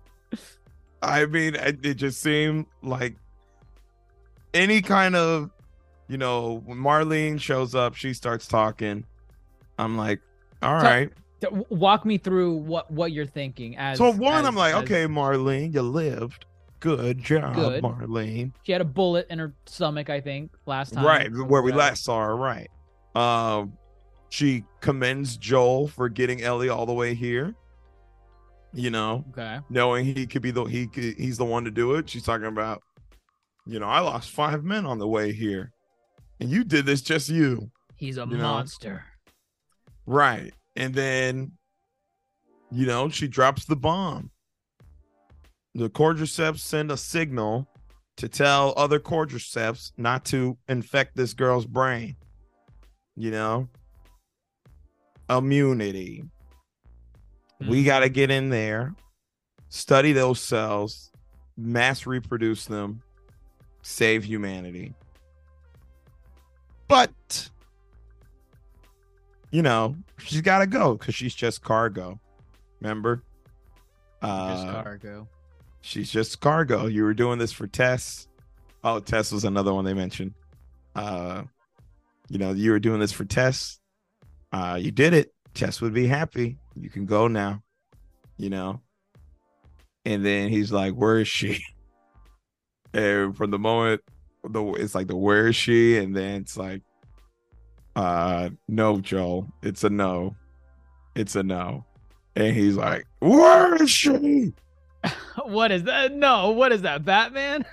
[1.01, 3.15] I mean, it just seemed like
[4.53, 5.51] any kind of,
[6.09, 9.05] you know, when Marlene shows up, she starts talking.
[9.79, 10.21] I'm like,
[10.63, 11.11] all So- right.
[11.41, 13.77] W- Walk me through what what you're thinking.
[13.77, 16.47] As So one, as- I'm like, as- okay, Marlene, you lived.
[16.81, 17.83] Good job, Good.
[17.83, 18.53] Marlene.
[18.65, 21.05] She had a bullet in her stomach, I think, last time.
[21.05, 22.37] Right, where we last saw her.
[22.37, 22.69] Right.
[23.15, 23.73] Um,
[24.31, 27.55] she commends Joel for getting Ellie all the way here.
[28.73, 29.59] You know, Okay.
[29.71, 32.09] knowing he could be the he could, he's the one to do it.
[32.11, 32.83] She's talking about,
[33.67, 35.73] you know, I lost five men on the way here,
[36.41, 38.43] and you did this just you, He's a You know?
[38.43, 39.05] monster.
[40.07, 40.53] right?
[40.77, 41.53] And then,
[42.71, 44.31] you know, she drops the bomb.
[45.75, 47.69] The cordyceps send a signal
[48.17, 52.17] to tell other cordyceps not to infect this girl's brain.
[53.17, 53.69] You know,
[55.29, 56.25] immunity.
[57.61, 57.87] We mm-hmm.
[57.87, 58.95] got to get in there,
[59.69, 61.11] study those cells,
[61.57, 63.03] mass reproduce them,
[63.83, 64.95] save humanity.
[66.89, 67.51] But,
[69.51, 72.19] you know, she's got to go because she's just cargo.
[72.81, 73.23] Remember?
[74.23, 75.29] Just Uh, cargo.
[75.81, 76.87] she's just cargo.
[76.87, 78.27] You were doing this for Tess.
[78.83, 80.35] Oh, Tess was another one they mentioned.
[80.95, 81.43] Uh,
[82.29, 83.79] you know, you were doing this for Tess.
[84.53, 85.33] Uh, you did it.
[85.55, 86.57] Tess would be happy.
[86.75, 87.63] You can go now.
[88.37, 88.81] You know.
[90.05, 91.63] And then he's like, "Where is she?"
[92.95, 94.01] And from the moment,
[94.45, 96.83] the it's like the "Where is she?" And then it's like,
[97.97, 99.49] "Uh, no, Joel.
[99.63, 100.37] It's a no.
[101.15, 101.85] It's a no."
[102.37, 104.53] And he's like, "Where is she?"
[105.45, 106.13] What is that?
[106.13, 107.05] No, what is that?
[107.05, 107.65] Batman?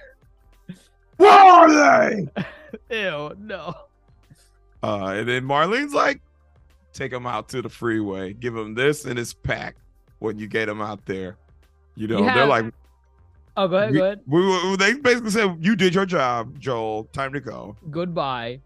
[1.18, 2.28] Where are they?
[2.90, 3.74] Ew, no.
[4.84, 6.22] Uh, and then Marlene's like,
[6.94, 9.76] take him out to the freeway, give him this and his pack
[10.20, 11.38] when you get him out there.
[11.96, 12.66] You know, they're like,
[13.58, 14.22] Oh, go ahead, we, go ahead.
[14.28, 17.06] we, we- they basically said, you did your job, Joel.
[17.14, 17.76] Time to go.
[17.90, 18.60] Goodbye.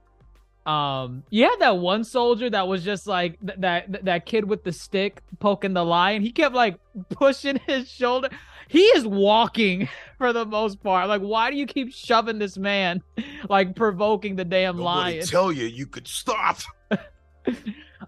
[0.65, 4.63] Um, you had that one soldier that was just like th- that that kid with
[4.63, 6.21] the stick poking the lion.
[6.21, 6.77] He kept like
[7.09, 8.29] pushing his shoulder.
[8.67, 11.07] He is walking for the most part.
[11.07, 13.01] Like, why do you keep shoving this man,
[13.49, 15.25] like provoking the damn Nobody lion?
[15.25, 16.59] tell you you could stop.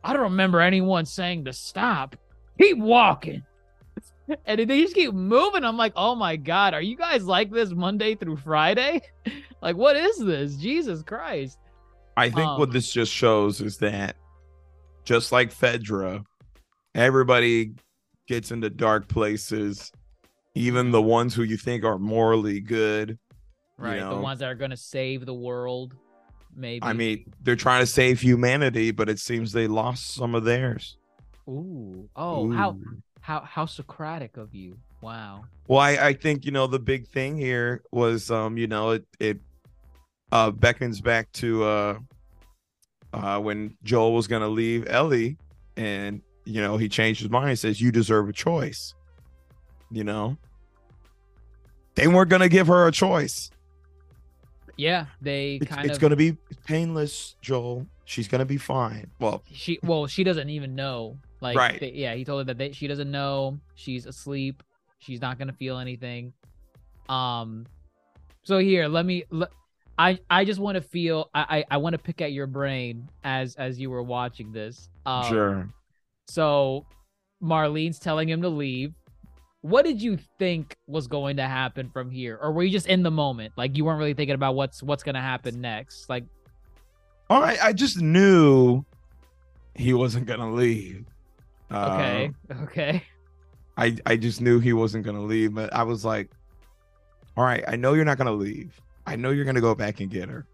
[0.04, 2.16] I don't remember anyone saying to stop.
[2.60, 3.44] Keep walking.
[4.46, 5.64] And they just keep moving.
[5.64, 9.02] I'm like, oh my God, are you guys like this Monday through Friday?
[9.62, 10.56] Like, what is this?
[10.56, 11.60] Jesus Christ.
[12.18, 14.16] I think what Um, this just shows is that
[15.06, 16.24] just like Fedra,
[16.96, 17.74] everybody
[18.28, 19.92] gets into dark places,
[20.56, 23.12] even the ones who you think are morally good.
[23.12, 23.18] you
[23.78, 24.00] Right.
[24.00, 24.16] know.
[24.16, 25.94] The ones that are going to save the world,
[26.56, 26.84] maybe.
[26.84, 30.98] I mean, they're trying to save humanity, but it seems they lost some of theirs.
[31.48, 32.10] ooh.
[32.16, 32.52] Oh, Ooh.
[32.52, 32.78] how,
[33.22, 34.78] how how Socratic of you.
[35.02, 35.46] Wow.
[35.68, 39.06] Well, I, I think you know the big thing here was um you know it
[39.20, 39.40] it
[40.32, 42.00] uh beckons back to uh
[43.14, 45.38] uh when Joel was gonna leave Ellie
[45.78, 48.94] and you know he changed his mind and says you deserve a choice.
[49.90, 50.38] You know
[51.96, 53.52] they weren't gonna give her a choice.
[54.78, 55.06] Yeah.
[55.22, 55.92] They It's, kind it's of.
[55.92, 57.86] It's gonna be painless, Joel.
[58.06, 59.12] She's gonna be fine.
[59.20, 61.80] Well, she well she doesn't even know like Right.
[61.80, 64.64] they- yeah he told her that they, she doesn't know she's asleep
[65.00, 66.34] she's not gonna feel anything
[67.10, 67.66] um
[68.44, 69.50] so here let me let,
[69.98, 73.10] i i just want to feel i i, I want to pick at your brain
[73.24, 75.70] as as you were watching this um, sure.
[76.28, 76.86] so
[77.44, 78.94] marlene's telling him to leave
[79.62, 83.04] what did you think was going to happen from here, or were you just in
[83.04, 86.10] the moment, like you weren't really thinking about what's what's going to happen next?
[86.10, 86.24] Like,
[87.30, 88.84] all right, I just knew
[89.76, 91.06] he wasn't gonna leave.
[91.74, 93.04] Okay, Uh, okay,
[93.78, 96.30] I I just knew he wasn't gonna leave, but I was like,
[97.38, 98.80] all right, I know you're not gonna leave.
[99.06, 100.46] I know you're gonna go back and get her.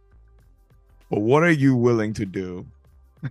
[1.10, 2.66] But what are you willing to do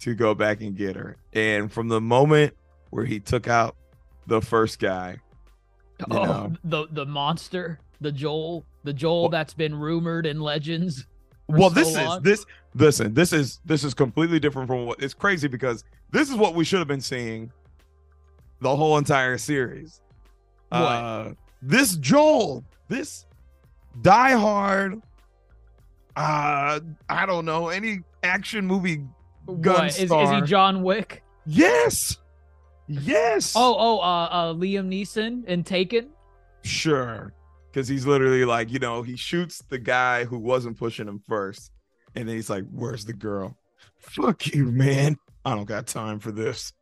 [0.00, 1.16] to go back and get her?
[1.32, 2.54] And from the moment
[2.90, 3.76] where he took out
[4.26, 5.18] the first guy,
[6.10, 6.52] oh, know.
[6.64, 11.06] the the monster, the Joel, the Joel Well- that's been rumored in legends.
[11.58, 12.16] Well so this long.
[12.18, 16.28] is this listen this is this is completely different from what it's crazy because this
[16.30, 17.50] is what we should have been seeing
[18.60, 20.00] the whole entire series
[20.68, 20.78] What?
[20.78, 21.32] uh
[21.62, 23.26] this joel this
[24.02, 25.00] diehard
[26.16, 29.02] uh i don't know any action movie
[29.60, 30.42] gun What, is, is he.
[30.42, 31.22] John Wick?
[31.46, 32.18] yes
[32.86, 36.08] yes Oh, oh, uh, uh, Liam Neeson in Taken.
[36.62, 37.32] Sure.
[37.70, 41.70] Because he's literally like, you know, he shoots the guy who wasn't pushing him first.
[42.14, 43.56] And then he's like, Where's the girl?
[43.98, 45.16] Fuck you, man.
[45.44, 46.72] I don't got time for this.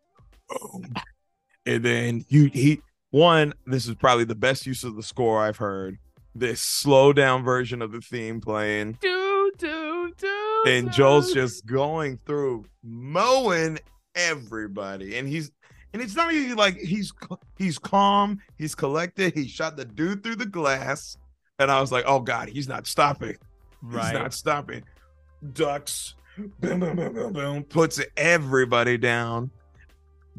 [1.66, 5.56] And then you he one, this is probably the best use of the score I've
[5.56, 5.98] heard.
[6.34, 8.98] This slow down version of the theme playing.
[9.00, 10.64] Do do do.
[10.66, 13.78] And Joel's just going through mowing
[14.14, 15.16] everybody.
[15.16, 15.50] And he's
[15.92, 17.12] and it's not even like he's
[17.56, 19.34] he's calm, he's collected.
[19.34, 21.16] He shot the dude through the glass,
[21.58, 23.36] and I was like, "Oh God, he's not stopping.
[23.82, 24.84] He's not stopping."
[25.52, 29.50] Ducks, boom, boom, boom, boom, boom, puts everybody down.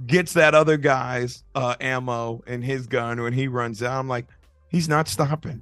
[0.06, 4.00] Gets that other guy's uh, ammo in his gun when he runs out.
[4.00, 4.28] I'm like,
[4.70, 5.62] he's not stopping.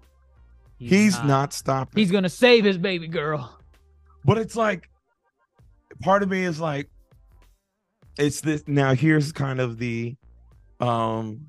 [0.77, 1.53] He's, not.
[1.53, 1.99] stopping.
[1.99, 3.57] He's gonna save his baby girl.
[4.23, 4.89] But it's like
[6.01, 6.89] part of me is like
[8.17, 10.15] it's this now here's kind of the
[10.79, 11.47] um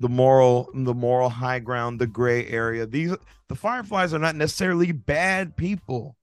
[0.00, 3.14] the moral the moral high ground the gray area these
[3.48, 6.16] the fireflies are not necessarily bad people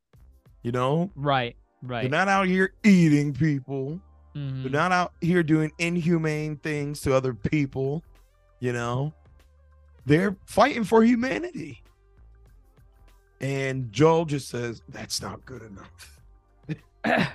[0.63, 1.55] you know Right.
[1.81, 2.01] Right.
[2.01, 3.99] they're not out here eating people
[4.35, 4.63] Mhm.
[4.63, 8.03] they're not out here doing inhumane things to other people
[8.59, 9.13] you know
[10.05, 11.81] they're fighting for humanity
[13.41, 16.19] and joel just says that's not good enough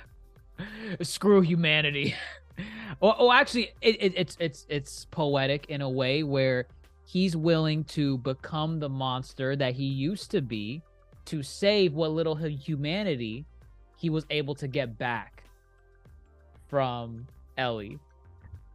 [1.01, 2.15] Screw humanity.
[2.99, 6.67] well, well, actually, it, it, it's it's it's poetic in a way where
[7.05, 10.81] he's willing to become the monster that he used to be
[11.25, 13.45] to save what little humanity
[13.97, 15.43] he was able to get back
[16.67, 17.99] from Ellie.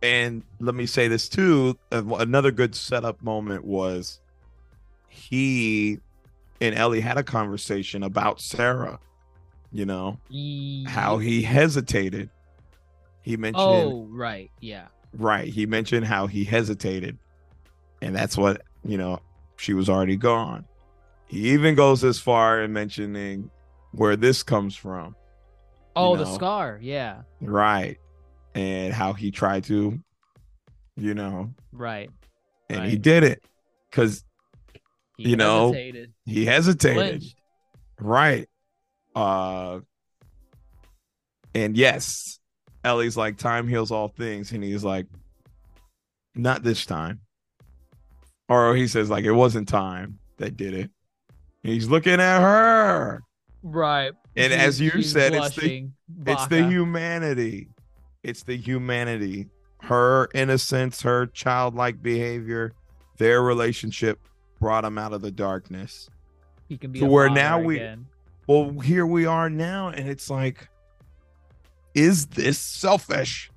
[0.02, 1.78] And let me say this too.
[1.92, 4.20] uh, Another good setup moment was
[5.08, 6.00] he
[6.60, 8.98] and Ellie had a conversation about Sarah.
[9.72, 10.18] You know
[10.88, 12.28] how he hesitated.
[13.22, 14.50] He mentioned Oh, right.
[14.60, 14.86] Yeah.
[15.12, 15.46] right.
[15.48, 17.18] He mentioned how he hesitated,
[18.02, 19.20] and that's what you know.
[19.56, 20.64] She was already gone.
[21.26, 23.50] He even goes as far in mentioning
[23.92, 25.14] where this comes from.
[25.94, 26.34] Oh, the know.
[26.34, 26.78] scar.
[26.82, 27.22] Yeah.
[27.40, 27.98] Right.
[28.54, 30.00] And how he tried to,
[30.96, 32.10] you know, Right.
[32.68, 33.44] and he did it
[33.90, 34.24] because
[35.18, 35.72] You know,
[36.24, 37.22] he hesitated.
[38.00, 38.48] Right.
[39.14, 39.80] Uh
[41.54, 42.38] and yes,
[42.84, 45.06] Ellie's like time heals all things, and he's like,
[46.34, 47.20] not this time.
[48.48, 50.90] Or he says, like, it wasn't time that did it.
[51.62, 53.22] He's looking at her.
[53.62, 54.12] Right.
[54.36, 55.88] And She's- as you said, it's the
[56.26, 57.68] it's the humanity.
[58.22, 59.48] It's the humanity.
[59.82, 62.72] Her innocence, her childlike behavior,
[63.18, 64.20] their relationship
[64.60, 66.08] brought him out of the darkness.
[66.68, 68.06] He can be to a where now we- again.
[68.50, 70.68] Well, here we are now, and it's like,
[71.94, 73.48] is this selfish?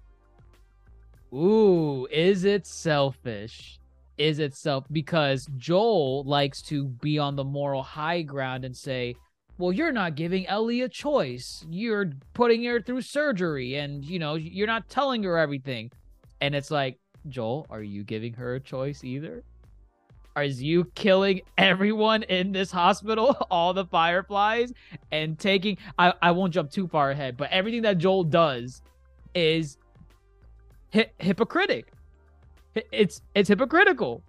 [1.34, 3.79] Ooh, is it selfish?
[4.19, 9.15] Is it self because Joel likes to be on the moral high ground and say,
[9.58, 11.65] "Well, you're not giving Ellie a choice.
[11.67, 15.89] You're putting her through surgery and, you know, you're not telling her everything."
[16.39, 19.43] And it's like, "Joel, are you giving her a choice either?"
[20.36, 24.74] Are you killing everyone in this hospital, all the fireflies,
[25.12, 28.82] and taking I, I won't jump too far ahead, but everything that Joel does
[29.36, 29.78] is
[30.93, 31.91] hi- hypocritic.
[32.91, 34.24] It's it's hypocritical.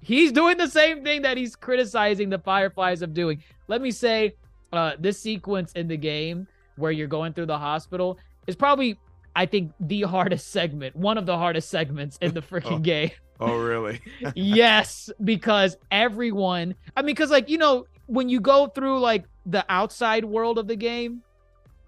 [0.00, 3.42] He's doing the same thing that he's criticizing the Fireflies of doing.
[3.68, 4.34] Let me say,
[4.72, 6.46] uh, this sequence in the game
[6.76, 8.98] where you're going through the hospital is probably,
[9.36, 12.78] I think, the hardest segment, one of the hardest segments in the freaking Oh.
[12.78, 13.10] game.
[13.42, 14.00] Oh, really?
[14.34, 19.64] yes, because everyone, I mean, because like you know, when you go through like the
[19.68, 21.22] outside world of the game,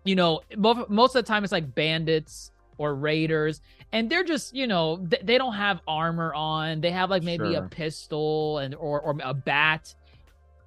[0.04, 3.60] you know, most most of the time it's like bandits or raiders
[3.92, 7.52] and they're just you know th- they don't have armor on they have like maybe
[7.54, 7.64] Sure.
[7.64, 9.94] a pistol and or, or a bat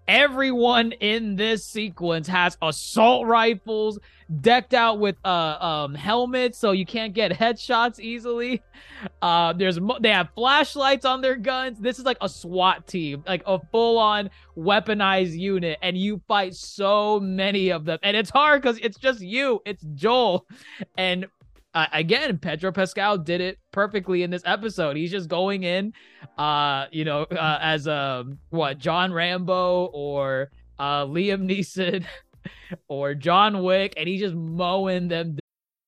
[0.08, 4.00] everyone in this sequence has assault rifles
[4.42, 8.62] decked out with uh um helmets so you can't get headshots easily.
[9.22, 11.80] Uh there's mo- they have flashlights on their guns.
[11.80, 16.56] This is like a SWAT team like a full on weaponized unit and you fight
[16.56, 18.00] so many of them.
[18.04, 19.62] And it's hard cuz it's just you.
[19.66, 20.46] It's Joel.
[20.98, 21.28] And
[21.78, 24.98] uh, again Pedro Pascal did it perfectly in this episode.
[24.98, 25.94] He's just going in
[26.38, 30.50] uh you know uh, as um what John Rambo or
[30.80, 32.04] uh Liam Neeson
[32.88, 35.38] or John Wick and he's just mowing them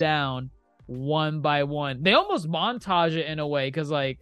[0.00, 0.50] Down
[0.86, 2.02] one by one.
[2.02, 4.18] They almost montage it in a way because like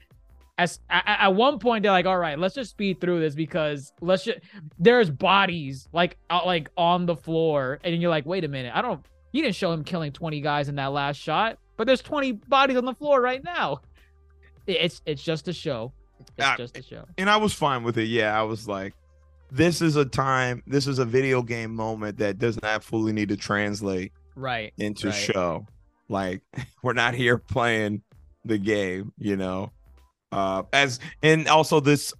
[0.58, 3.92] as at, at one point they're like, all right, let's just speed through this because
[4.02, 4.40] let's just
[4.78, 8.82] there's bodies like out like on the floor, and you're like, wait a minute, I
[8.82, 9.02] don't
[9.32, 12.76] you didn't show him killing 20 guys in that last shot, but there's 20 bodies
[12.76, 13.80] on the floor right now.
[14.66, 15.92] It's it's just a show.
[16.20, 17.04] It's Ah, just a show.
[17.16, 18.08] and I was fine with it.
[18.08, 18.92] Yeah, I was like,
[19.50, 23.28] this is a time, this is a video game moment that does not fully need
[23.30, 24.72] to translate Right.
[24.78, 25.14] into right.
[25.14, 25.66] show.
[26.08, 26.42] Like,
[26.82, 28.02] we're not here playing
[28.44, 29.72] the game, you know.
[30.30, 32.12] Uh, as and also this,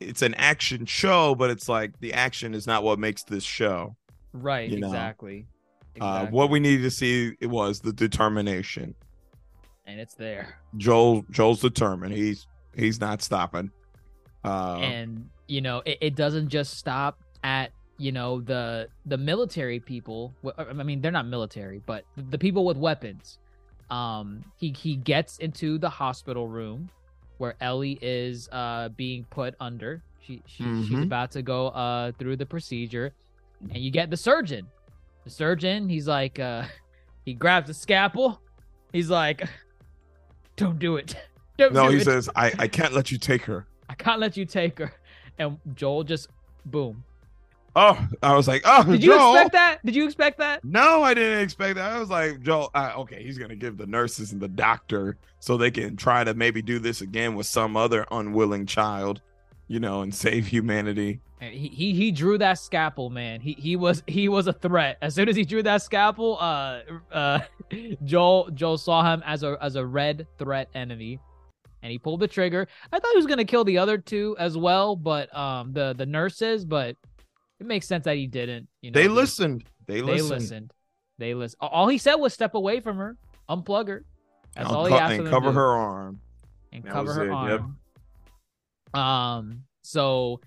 [0.00, 3.96] it's an action show, but it's like the action is not what makes this show.
[4.32, 4.68] Right.
[4.68, 4.88] you know.
[4.88, 5.46] exactly.
[6.00, 8.94] Uh, what we needed to see it was the determination.
[9.86, 10.58] and it's there.
[10.76, 12.14] Joel, Joel's determined.
[12.14, 13.70] He's he's not stopping.
[14.44, 19.78] Uh, and you know it, it doesn't just stop at you know the the military
[19.78, 23.38] people i mean they're not military but the people with weapons
[23.90, 26.88] um he he gets into the hospital room
[27.38, 31.02] where ellie is uh being put under she, she she's Mhm.
[31.02, 33.12] about to go uh through the procedure
[33.70, 34.66] and you get the surgeon
[35.24, 36.64] the surgeon he's like uh
[37.24, 38.40] he grabs the scalpel
[38.92, 39.42] he's like
[40.56, 41.14] don't do it
[41.58, 42.04] don't no, do he it.
[42.04, 43.66] says, I, I can't let you take her.
[43.88, 44.90] I can't let you take her.
[45.38, 46.28] And Joel just
[46.64, 47.04] boom.
[47.74, 49.34] Oh, I was like, oh, Did you Joel.
[49.34, 49.78] expect that?
[49.84, 50.62] Did you expect that?
[50.64, 51.92] No, I didn't expect that.
[51.92, 55.56] I was like, Joel, uh, okay, he's gonna give the nurses and the doctor so
[55.56, 59.22] they can try to maybe do this again with some other unwilling child,
[59.68, 61.20] you know, and save humanity.
[61.40, 63.40] And He, he he drew that scalpel, man.
[63.40, 64.98] He he was he was a threat.
[65.00, 67.40] As soon as he drew that scalpel, uh uh
[68.04, 71.18] Joel Joel saw him as a as a red threat enemy.
[71.82, 72.68] And he pulled the trigger.
[72.92, 76.06] I thought he was gonna kill the other two as well, but um the the
[76.06, 76.96] nurses, but
[77.62, 78.68] it makes sense that he didn't.
[78.82, 79.64] You know, They he- listened.
[79.86, 80.30] They They listened.
[80.30, 80.72] listened.
[81.18, 81.58] They listened.
[81.60, 83.16] All he said was step away from her,
[83.48, 84.04] unplug her.
[84.54, 86.20] That's And all he asked and cover her arm.
[86.72, 87.62] and That cover her it, yep.
[88.94, 89.00] arm.
[89.40, 90.40] Um, so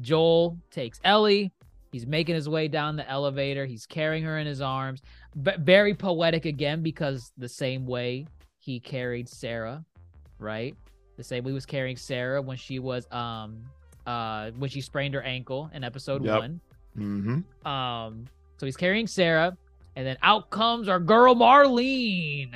[0.00, 1.52] Joel takes Ellie.
[1.92, 3.64] He's making his way down the elevator.
[3.64, 5.00] He's carrying her in his arms.
[5.34, 8.26] But very poetic again because the same way
[8.58, 9.84] he carried Sarah,
[10.38, 10.74] right?
[11.16, 13.64] The same way he was carrying Sarah when she was um
[14.06, 16.38] uh when she sprained her ankle in episode Yep.
[16.40, 16.60] one.
[16.96, 17.66] Mm-hmm.
[17.68, 18.24] Um,
[18.58, 19.56] so he's carrying Sarah,
[19.96, 22.54] and then out comes our girl Marlene.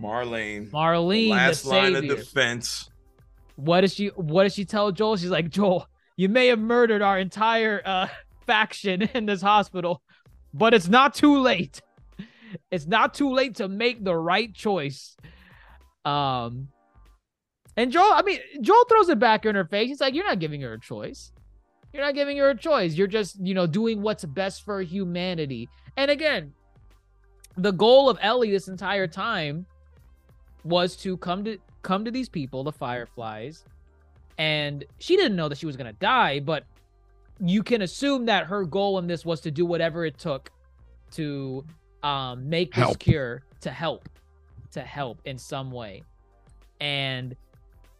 [0.00, 0.70] Marlene.
[0.70, 2.88] Marlene, last the line of defense.
[3.56, 5.16] what does she what does she tell Joel?
[5.16, 8.06] She's like, Joel, you may have murdered our entire uh
[8.46, 10.02] faction in this hospital,
[10.54, 11.80] but it's not too late.
[12.70, 15.16] It's not too late to make the right choice.
[16.04, 16.68] Um
[17.78, 19.86] and Joel, I mean, Joel throws it back in her face.
[19.86, 21.30] He's like, You're not giving her a choice.
[21.92, 22.94] You're not giving her a choice.
[22.94, 25.68] You're just, you know, doing what's best for humanity.
[25.96, 26.52] And again,
[27.56, 29.64] the goal of Ellie this entire time
[30.64, 33.64] was to come to come to these people, the Fireflies,
[34.38, 36.64] and she didn't know that she was gonna die, but
[37.38, 40.50] you can assume that her goal in this was to do whatever it took
[41.12, 41.64] to
[42.02, 42.98] um make this Help.
[42.98, 44.08] cure to help
[44.72, 46.02] to help in some way.
[46.80, 47.36] And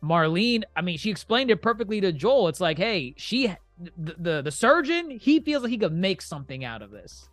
[0.02, 2.48] Marlene, I mean, she explained it perfectly to Joel.
[2.48, 6.64] It's like, hey, she the the, the surgeon, he feels like he could make something
[6.64, 7.28] out of this.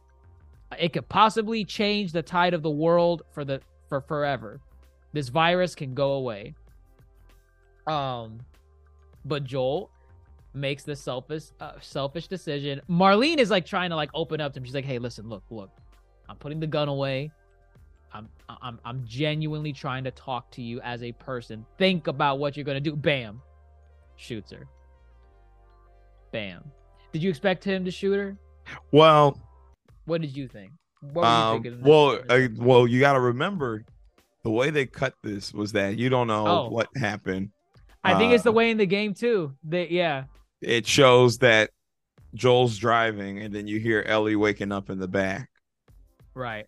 [0.80, 4.60] It could possibly change the tide of the world for the for forever.
[5.14, 6.56] This virus can go away.
[7.88, 8.40] Um,
[9.24, 9.92] but Joel
[10.54, 12.82] makes the selfish uh, selfish decision.
[12.90, 14.66] Marlene is like trying to like open up to him.
[14.66, 15.70] She's like, "Hey, listen, look, look.
[16.28, 17.32] I'm putting the gun away.
[18.16, 18.30] I'm
[18.62, 21.66] I'm I'm genuinely trying to talk to you as a person.
[21.78, 22.96] Think about what you're gonna do.
[22.96, 23.42] Bam,
[24.16, 24.68] shoots her.
[26.32, 26.64] Bam.
[27.12, 28.38] Did you expect him to shoot her?
[28.92, 29.38] Well,
[30.06, 30.72] What did you think?
[31.02, 33.84] What were you um, thinking well, uh, well, you got to remember
[34.44, 36.70] the way they cut this was that you don't know Oh.
[36.70, 37.52] what happened.
[38.04, 39.54] I think it's the uh, way in the game too.
[39.66, 40.26] That yeah.
[40.62, 41.72] It shows that
[42.34, 45.50] Joel's driving, and then you hear Ellie waking up in the back.
[46.34, 46.66] Right.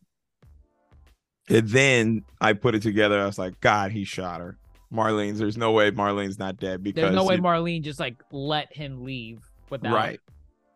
[1.49, 3.19] And then I put it together.
[3.19, 4.57] I was like, God, he shot her.
[4.93, 5.39] Marlene's.
[5.39, 9.03] There's no way Marlene's not dead because There's no way Marlene just like let him
[9.03, 9.39] leave
[9.69, 10.19] without right.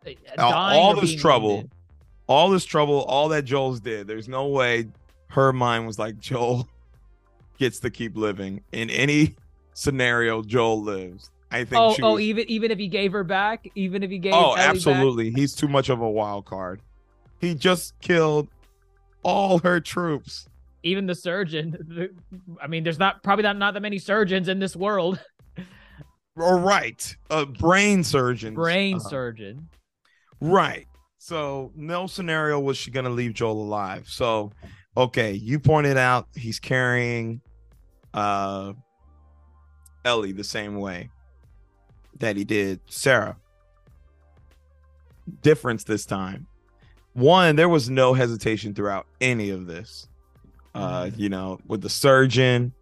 [0.05, 1.71] uh, All- this trouble, wounded.
[2.27, 4.07] all this trouble, all that Joel's did.
[4.07, 4.87] There's no way
[5.29, 6.67] her mind was like Joel
[7.57, 9.35] gets to keep living in any
[9.73, 10.41] scenario.
[10.41, 11.29] Joel lives.
[11.49, 11.81] I think.
[11.81, 14.33] Oh, she oh, was- even even if he gave her back, even if he gave
[14.33, 14.69] oh, Ellie back?
[14.69, 15.31] absolutely.
[15.31, 16.81] He's too much of a wild card.
[17.39, 18.49] He just killed
[19.23, 20.47] all her troops.
[20.83, 21.71] Even the surgeon.
[21.87, 22.09] the-
[22.61, 25.19] I mean, there's not probably not, not that many surgeons in this world.
[26.37, 28.53] Or right, a brain surgeon.
[28.53, 29.67] Brain Uh, surgeon.
[30.39, 30.87] Right.
[31.17, 34.07] So no scenario was she gonna leave Joel alive.
[34.07, 34.53] So
[34.95, 37.41] okay, you pointed out he's carrying
[38.13, 38.71] uh
[40.05, 41.09] Ellie the same way
[42.19, 43.35] that he did Sarah.
[45.41, 46.47] Difference this time.
[47.13, 50.07] One, there was no hesitation throughout any of this.
[50.73, 52.73] Uh, you know, with the surgeon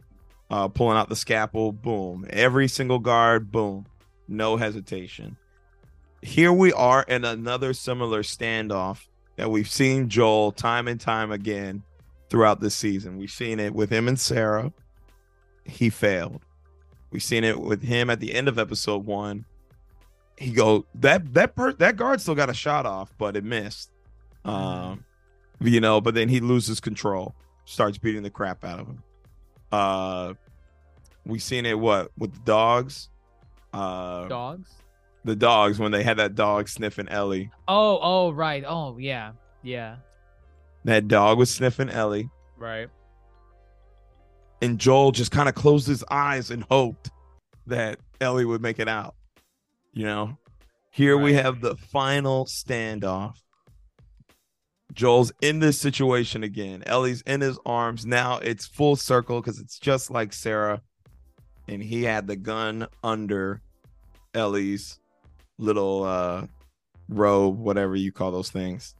[0.52, 2.26] uh pulling out the scalpel, boom.
[2.30, 3.86] Every single guard, boom.
[4.28, 5.38] No hesitation
[6.22, 11.84] here we are in another similar standoff that we've seen Joel time and time again
[12.30, 13.18] throughout this season.
[13.18, 14.74] We've seen it with him and Sarah.
[15.66, 16.42] He failed.
[17.12, 19.46] We've seen it with him at the end of episode one.
[20.38, 23.92] He go that that per, that guard still got a shot off, but it missed.
[24.46, 25.04] Um,
[25.60, 27.36] you know, but then he loses control,
[27.70, 29.04] starts beating the crap out of him.
[29.72, 30.34] Uh,
[31.26, 33.10] we seen it what with the dogs.
[33.72, 34.72] Uh, Dogs.
[35.26, 37.52] the dogs when they had that dog sniffing Ellie.
[37.68, 38.64] Oh, oh, right.
[38.68, 39.98] Oh, yeah, yeah,
[40.86, 42.90] That dog was sniffing Ellie, right.
[44.62, 47.12] and Joel just kind of closed his eyes and hoped
[47.68, 49.14] that Ellie would make it out.
[49.94, 50.38] You know,
[50.90, 53.36] here we have the final standoff.
[54.94, 56.84] Joel's in this situation again.
[56.86, 58.06] Ellie's in his arms.
[58.06, 60.82] Now it's full circle because it's just like Sarah.
[61.68, 63.62] And he had the gun under
[64.34, 65.00] Ellie's
[65.58, 66.48] little uh
[67.08, 68.96] robe, whatever you call those things.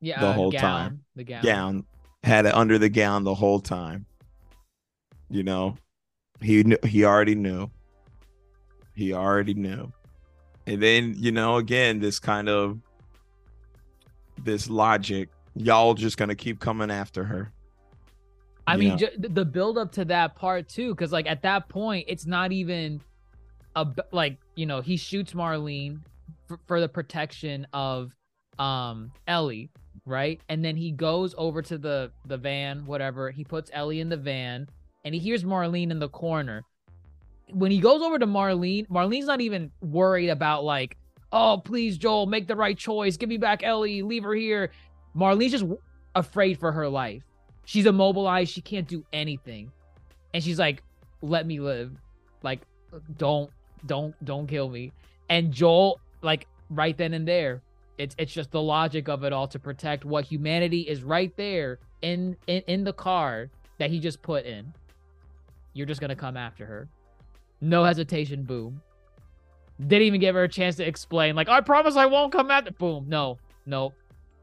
[0.00, 1.00] Yeah, The uh, whole gown, time.
[1.16, 1.42] The gown.
[1.42, 1.84] gown
[2.22, 4.06] had it under the gown the whole time
[5.30, 5.76] you know
[6.42, 7.70] he knew he already knew
[8.94, 9.90] he already knew
[10.66, 12.78] and then you know again this kind of
[14.44, 17.52] this logic y'all just gonna keep coming after her
[18.70, 21.68] I you mean, ju- the build up to that part too, because like at that
[21.68, 23.00] point, it's not even
[23.74, 26.00] a like you know he shoots Marlene
[26.46, 28.12] for, for the protection of
[28.58, 29.70] um Ellie,
[30.06, 30.40] right?
[30.48, 33.30] And then he goes over to the the van, whatever.
[33.30, 34.68] He puts Ellie in the van,
[35.04, 36.62] and he hears Marlene in the corner.
[37.52, 40.96] When he goes over to Marlene, Marlene's not even worried about like,
[41.32, 44.70] oh please Joel, make the right choice, give me back Ellie, leave her here.
[45.16, 45.64] Marlene's just
[46.14, 47.22] afraid for her life.
[47.64, 48.52] She's immobilized.
[48.52, 49.70] She can't do anything.
[50.34, 50.82] And she's like,
[51.22, 51.92] let me live.
[52.42, 52.60] Like,
[53.16, 53.50] don't,
[53.86, 54.92] don't, don't kill me.
[55.28, 57.62] And Joel, like, right then and there,
[57.98, 61.78] it's it's just the logic of it all to protect what humanity is right there
[62.00, 64.72] in in, in the car that he just put in.
[65.74, 66.88] You're just gonna come after her.
[67.60, 68.80] No hesitation, boom.
[69.80, 72.70] Didn't even give her a chance to explain, like, I promise I won't come after
[72.72, 73.06] boom.
[73.08, 73.92] No, no.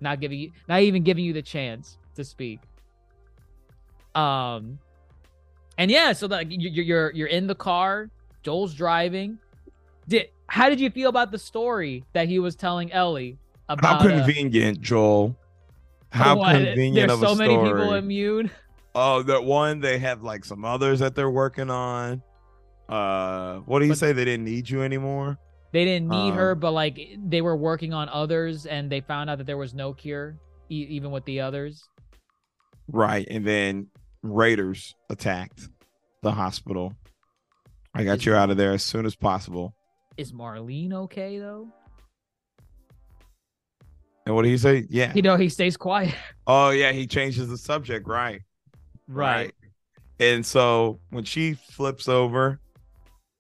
[0.01, 2.59] Not giving you not even giving you the chance to speak.
[4.15, 4.79] Um,
[5.77, 8.09] and yeah, so like you- you're you're you're in the car.
[8.43, 9.37] Joel's driving.
[10.07, 14.01] Did how did you feel about the story that he was telling Ellie how about?
[14.01, 15.35] uh, convenient joel
[16.09, 17.99] how what, convenient There's of a so many people story.
[17.99, 18.51] immune.
[18.95, 22.21] oh that one they have like some others that they're working on
[22.89, 25.37] uh what do you But- say they didn't need you anymore
[25.73, 29.29] They didn't need Uh, her, but like they were working on others, and they found
[29.29, 30.37] out that there was no cure,
[30.69, 31.83] e- even with the others.
[32.87, 33.27] Right.
[33.29, 33.87] And then
[34.23, 35.67] Raiders attacked
[36.23, 36.93] the hospital.
[37.93, 39.75] I got you out of there as soon as possible.
[40.15, 41.67] Is Marlene okay though?
[44.25, 44.85] And what did he say?
[44.89, 45.13] Yeah.
[45.13, 46.13] You know, he stays quiet.
[46.47, 46.91] Oh, yeah.
[46.91, 48.07] He changes the subject.
[48.07, 48.41] Right?
[49.07, 49.53] Right.
[50.19, 52.59] And so when she flips over,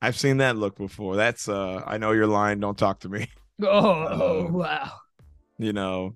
[0.01, 1.15] I've seen that look before.
[1.15, 2.59] That's, uh, I know you're lying.
[2.59, 3.27] Don't talk to me.
[3.61, 4.91] Oh, oh Um, wow.
[5.57, 6.15] You know,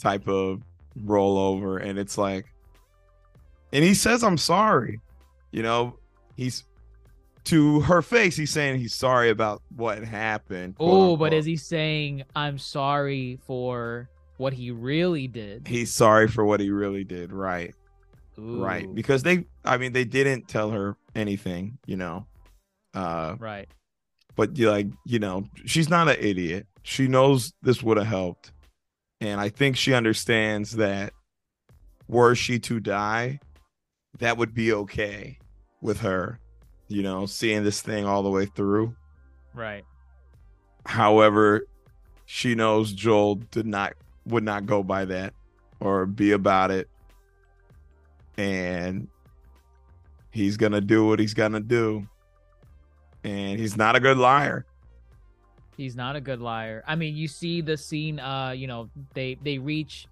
[0.00, 0.62] type of
[0.98, 1.82] rollover.
[1.84, 2.46] And it's like,
[3.72, 4.98] and he says i'm sorry
[5.52, 5.96] you know
[6.36, 6.64] he's
[7.44, 12.24] to her face he's saying he's sorry about what happened Oh, but is he saying
[12.34, 14.08] I'm sorry for
[14.38, 15.68] what he really did?
[15.68, 17.72] he's sorry for what he really did right
[18.36, 22.26] right because they i mean they didn't tell her anything you know
[22.94, 23.68] uh right.
[24.36, 26.66] but you like you know she's not an idiot.
[26.82, 28.52] She knows this would have helped.
[29.20, 31.12] And i think she understands that
[32.08, 33.38] were she to die
[34.18, 35.38] that would be okay
[35.82, 36.38] with her
[36.88, 38.94] you know seeing this thing all the way through.
[39.54, 39.84] Right.
[40.86, 41.66] however
[42.24, 43.94] she knows joel did not
[44.26, 45.34] would not go by that
[45.80, 46.88] or be about it.
[48.36, 49.08] And
[50.30, 52.06] he's gonna do what he's gonna do
[53.24, 54.64] and he's not a good liar
[55.80, 56.84] He's not a good liar.
[56.86, 58.20] I mean, you see the scene.
[58.20, 60.08] Uh, you know, they they reach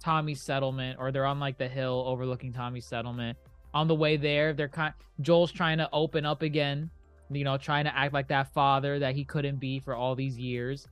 [0.00, 3.38] Tommy's settlement, or they're on like the hill overlooking Tommy's settlement.
[3.72, 4.92] On the way there, they're kind.
[5.20, 6.90] Joel's trying to open up again.
[7.30, 10.36] You know, trying to act like that father that he couldn't be for all these
[10.36, 10.88] years.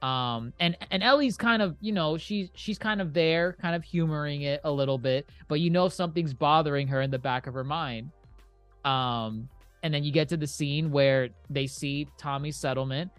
[0.00, 3.82] Um, and and Ellie's kind of, you know, she's she's kind of there, kind of
[3.82, 7.54] humoring it a little bit, but you know something's bothering her in the back of
[7.54, 8.12] her mind.
[8.84, 9.48] Um,
[9.82, 13.10] and then you get to the scene where they see Tommy's settlement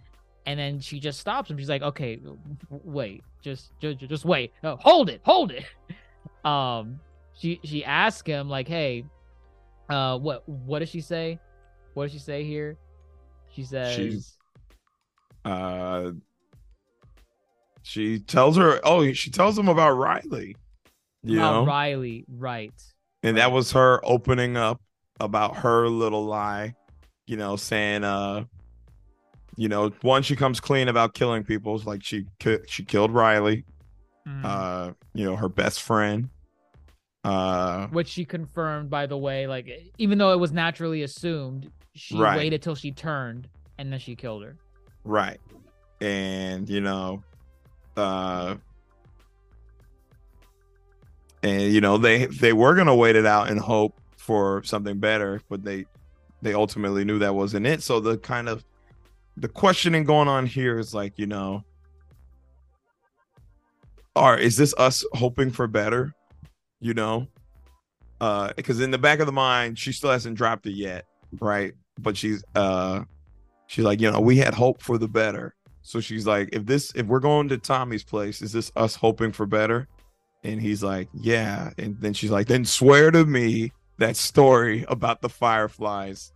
[0.46, 1.56] and then she just stops him.
[1.58, 2.20] She's like, "Okay,
[2.68, 5.64] wait, just, just, just wait, no, hold it, hold it."
[6.44, 7.00] Um,
[7.32, 9.06] she she asks him like, "Hey,
[9.88, 11.38] uh, what what does she say?
[11.94, 12.76] What does she say here?"
[13.50, 14.36] She says,
[15.44, 16.10] uh
[17.82, 20.56] she tells her oh she tells him about riley
[21.22, 22.72] you know Riley, right?
[23.22, 24.80] and that was her opening up
[25.20, 26.74] about her little lie
[27.26, 28.44] you know saying uh
[29.56, 32.24] you know one she comes clean about killing people like she
[32.66, 33.64] she killed riley
[34.26, 34.44] Mhm.
[34.44, 36.28] uh you know her best friend
[37.24, 39.46] uh Which she confirmed, by the way.
[39.46, 42.36] Like, even though it was naturally assumed, she Right.
[42.36, 43.48] waited till she turned
[43.78, 44.56] and then she killed her.
[45.04, 45.40] Right.
[46.02, 47.22] And you know,
[47.96, 48.56] uh
[51.42, 55.42] and you know, they they were gonna wait it out and hope for something better,
[55.50, 55.84] but they
[56.40, 57.82] they ultimately knew that wasn't it.
[57.82, 58.64] So the kind of
[59.36, 61.62] the questioning going on here is like, you know,
[64.16, 66.14] are is this us hoping for better?
[66.80, 67.26] You know?
[68.20, 71.04] Uh because in the back of the mind, she still hasn't dropped it yet,
[71.40, 71.74] right?
[71.98, 73.02] But she's uh
[73.66, 75.54] she's like, you know, we had hope for the better.
[75.82, 79.32] So she's like, if this, if we're going to Tommy's place, is this us hoping
[79.32, 79.86] for better?
[80.42, 81.72] And he's like, yeah.
[81.76, 86.32] And then she's like, then swear to me that story about the fireflies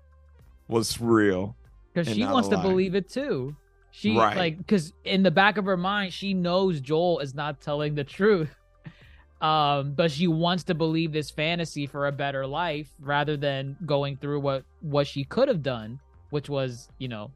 [0.69, 1.57] was real.
[1.93, 3.57] because she wants to believe it too.
[3.91, 4.37] She Right.
[4.37, 8.05] like because in the back of her mind, she knows Joel is not telling the
[8.05, 8.55] truth.
[9.41, 14.17] Um, but she wants to believe this fantasy for a better life rather than going
[14.17, 16.01] through what what she could have done,
[16.31, 17.31] which was you know,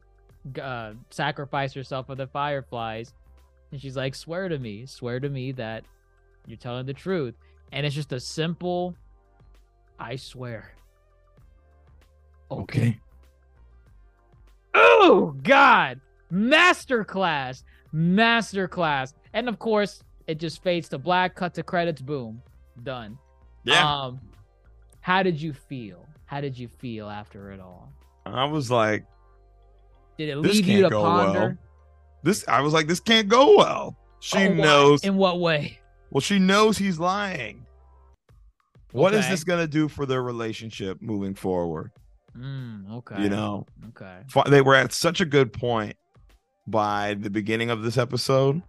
[0.61, 3.13] uh, sacrifice herself for the fireflies.
[3.71, 5.85] And she's like, "Swear to me, swear to me that
[6.45, 7.35] you're telling the truth."
[7.71, 8.95] And it's just a simple,
[9.99, 10.73] "I swear."
[12.51, 12.99] Okay.
[14.73, 15.99] Oh God!
[16.31, 17.63] Masterclass,
[17.93, 21.35] masterclass, and of course it just fades to black.
[21.35, 22.01] Cut to credits.
[22.01, 22.41] Boom,
[22.83, 23.17] done.
[23.71, 24.19] Um,
[25.01, 26.05] how did you feel?
[26.25, 27.91] How did you feel after it all?
[28.25, 29.05] I was like,
[30.17, 31.39] Did it This leave you to can't go ponder?
[31.39, 31.57] well.
[32.23, 33.95] this, I was like, this can't go well.
[34.19, 34.55] She Oh, why?
[34.55, 35.79] knows, In what way?
[36.09, 37.65] well, she knows he's lying.
[38.93, 39.29] What is Okay.
[39.31, 41.91] this going to do for their relationship moving forward?
[42.37, 43.23] Mm, okay.
[43.23, 44.21] You know, Okay.
[44.49, 45.95] they were at such a good point
[46.67, 48.61] by the beginning of this episode.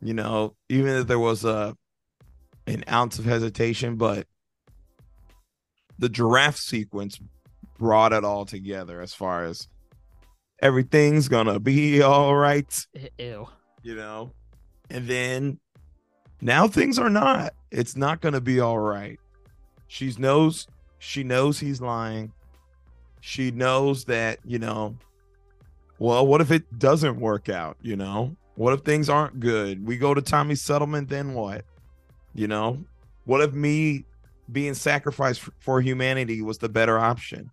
[0.00, 1.76] You know, even if there was a
[2.66, 4.26] an ounce of hesitation, but
[5.98, 7.18] the giraffe sequence
[7.78, 9.66] brought it all together as far as
[10.60, 12.86] everything's gonna be all right,
[13.18, 13.48] Ew.
[13.82, 14.32] you know.
[14.90, 15.58] And then
[16.40, 17.54] now things are not.
[17.72, 19.18] It's not gonna be all right.
[19.88, 20.68] She knows
[20.98, 22.32] she knows he's lying.
[23.20, 24.96] She knows that, you know,
[25.98, 28.36] well, what if it doesn't work out, you know?
[28.56, 29.86] What if things aren't good?
[29.86, 31.64] We go to Tommy's settlement, then what?
[32.34, 32.84] You know?
[33.24, 34.04] What if me
[34.50, 37.50] being sacrificed for humanity was the better option?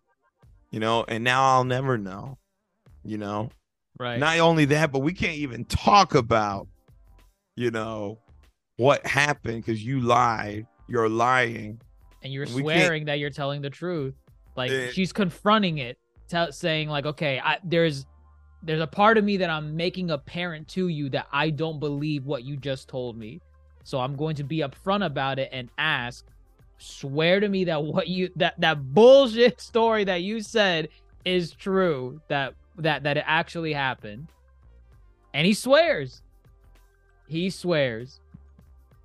[0.71, 2.37] You know, and now I'll never know.
[3.03, 3.49] You know?
[3.99, 4.19] Right.
[4.19, 6.67] Not only that, but we can't even talk about,
[7.55, 8.19] you know,
[8.79, 10.65] what happened because you lied.
[10.87, 11.81] You're lying.
[12.23, 14.13] and you're can't- swearing that you're telling the truth.
[14.55, 14.91] Like Eh.
[14.91, 18.05] she's confronting it, tell, saying like, okay, I, there's
[18.63, 22.25] there's a part of me that I'm making apparent to you that I don't believe
[22.25, 23.39] what you just told me.
[23.85, 26.25] So I'm going to be upfront about it and ask
[26.77, 30.87] swear to me that what you that that bullshit story that you said
[31.25, 34.27] is true that that that it actually happened
[35.33, 36.21] and he swears
[37.27, 38.19] he swears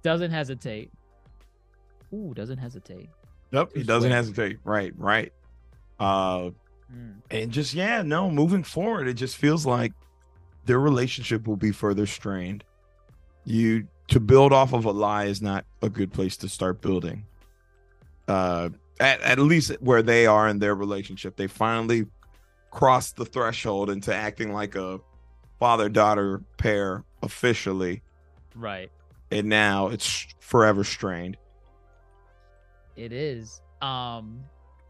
[0.04, 0.92] doesn't hesitate
[2.12, 3.08] ooh doesn't hesitate
[3.50, 4.26] Nope, he doesn't swears?
[4.26, 4.58] hesitate.
[4.64, 5.32] Right, right.
[5.98, 6.50] Uh
[7.30, 9.92] and just yeah, no, moving forward, it just feels like
[10.64, 12.64] their relationship will be further strained.
[13.44, 17.26] You to build off of a lie is not a good place to start building.
[18.28, 21.36] Uh at, at least where they are in their relationship.
[21.36, 22.06] They finally
[22.70, 25.00] crossed the threshold into acting like a
[25.60, 28.02] father-daughter pair officially,
[28.56, 28.90] right
[29.34, 31.36] and now it's forever strained.
[32.96, 33.60] It is.
[33.82, 34.40] Um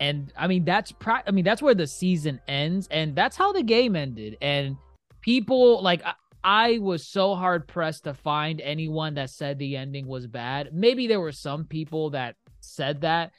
[0.01, 3.53] and I mean that's pri- I mean that's where the season ends and that's how
[3.53, 4.76] the game ended and
[5.20, 10.07] people like I, I was so hard pressed to find anyone that said the ending
[10.07, 10.74] was bad.
[10.74, 13.32] Maybe there were some people that said that,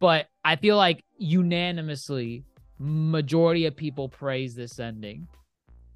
[0.00, 2.44] but I feel like unanimously
[2.78, 5.28] majority of people praise this ending.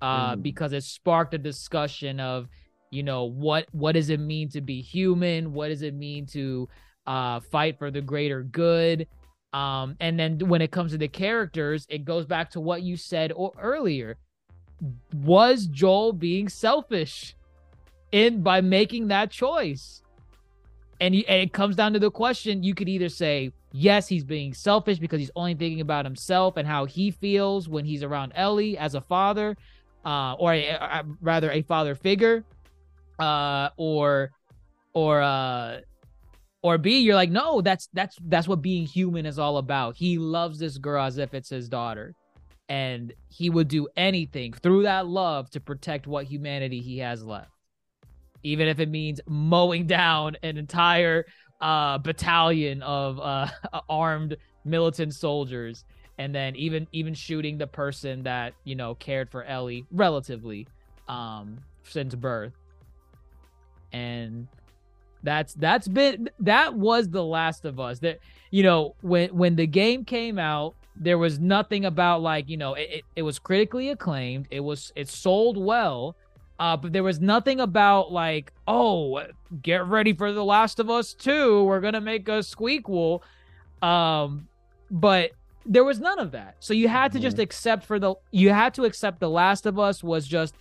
[0.01, 0.43] Uh Mm.
[0.43, 2.49] because it sparked a discussion of
[2.91, 5.53] you know what what does it mean to be human?
[5.53, 6.69] What does it mean to
[7.07, 9.07] uh fight for the greater good?
[9.53, 12.97] Um and then when it comes to the characters it goes back to what you
[12.97, 14.17] said o- earlier.
[15.15, 17.35] Was joel being selfish
[18.13, 20.03] in by making that choice?
[20.99, 24.25] And, you, and it comes down to the question you could either say yes he's
[24.25, 28.33] being selfish because he's only thinking about himself and how he feels when he's around
[28.35, 29.55] ellie as a father
[30.07, 32.43] uh or a, a- rather a father figure
[33.19, 34.31] uh or
[34.95, 35.81] or uh
[36.67, 39.97] or B, you're like, no, that's that's that's what being human is all about.
[39.97, 42.13] He loves this girl as if it's his daughter.
[42.69, 47.53] And he would do anything through that love to protect what humanity he has left.
[48.43, 51.27] Even if it means mowing down an entire
[51.61, 53.47] uh battalion of uh
[53.89, 55.85] armed militant soldiers
[56.19, 60.67] and then even even shooting the person that, you know, cared for Ellie relatively
[61.09, 62.55] um since birth.
[63.97, 64.49] And
[65.23, 68.19] that's that's been that was the last of us that
[68.51, 72.75] you know when when the game came out there was nothing about like you know
[72.75, 74.47] it, it, it was critically acclaimed.
[74.51, 76.17] It was it sold well.
[76.59, 79.23] Uh but there was nothing about like oh
[79.63, 83.21] get ready for the last of us 2 we're gonna make a squeakquel.
[83.83, 84.49] Um
[84.91, 85.33] but
[85.67, 86.57] there was none of that.
[86.61, 89.79] So you had to just accept for the you had to accept the last of
[89.79, 90.55] us was just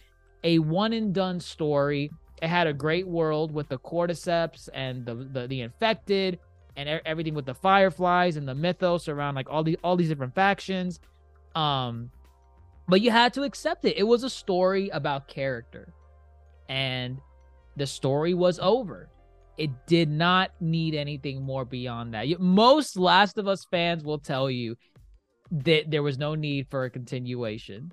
[0.44, 2.12] a one and done story
[2.42, 6.40] it had a great world with the cordyceps and the the, the infected
[6.76, 10.10] and e- everything with the fireflies and the mythos around like all the all these
[10.10, 11.00] different factions.
[11.56, 12.12] Um
[12.88, 13.98] but you had to accept it.
[13.98, 15.92] It was a story about character.
[16.70, 17.20] And
[17.76, 19.10] the story was over.
[19.58, 22.28] It did not need anything more beyond that.
[22.40, 24.76] Most last of us fans will tell you
[25.52, 27.92] that there was no need for a continuation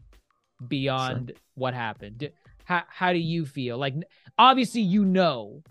[0.69, 2.31] beyond what happened
[2.65, 3.95] how, how do you feel like
[4.39, 5.63] obviously you know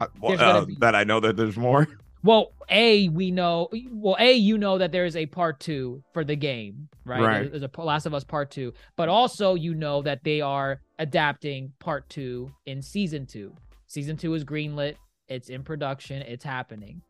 [0.00, 1.86] Uh, gonna uh, be- that I know that there's more.
[2.22, 6.22] well a we know well a you know that there is a part two for
[6.22, 7.50] the game right, Right.
[7.50, 11.72] there's a last of us part two but also you know that they are adapting
[11.78, 13.54] part two in season two
[13.86, 14.96] season two is greenlit
[15.28, 17.00] it's in production it's happening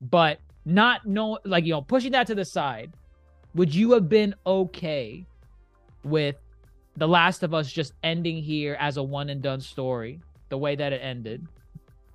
[0.00, 2.92] but not know like you know pushing that to the side
[3.54, 5.24] would you have been okay
[6.02, 6.34] with
[6.96, 10.76] the last of us just ending here as a one and done story the way
[10.76, 11.46] that it ended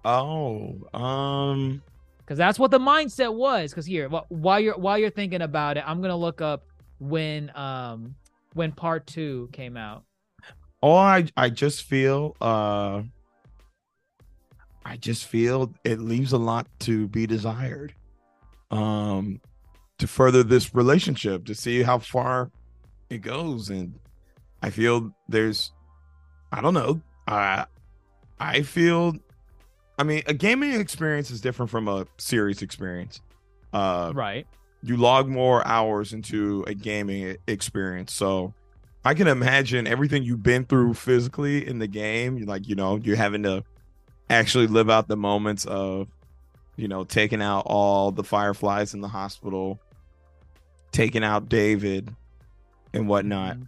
[0.04, 1.82] Oh, um,
[2.20, 3.72] because that's what the mindset was.
[3.72, 6.66] Because here, while you're while you're thinking about it, I'm gonna look up
[7.00, 8.16] when um
[8.54, 10.04] when part two came out.
[10.82, 13.04] oh, I I just feel uh,
[14.84, 17.94] I just feel it leaves a lot to be desired.
[18.72, 19.42] Um,
[20.00, 22.50] to further this relationship, to see how far
[23.10, 23.94] it goes, and
[24.62, 25.72] I feel there's,
[26.52, 27.66] I don't know, uh,
[28.40, 29.16] I feel,
[29.98, 33.22] I mean, a gaming experience is different from a series experience.
[33.74, 34.46] Uh, Right.
[34.84, 38.14] you log more hours into a gaming experience.
[38.14, 38.54] So
[39.06, 42.46] I can imagine everything you've been through physically in the game.
[42.46, 43.64] Like, you know, you're having to
[44.30, 46.08] actually live out the moments of,
[46.78, 49.80] you know, taking out all the fireflies in the hospital,
[50.92, 52.14] taking out David
[52.94, 53.58] and whatnot.
[53.58, 53.68] Mhm.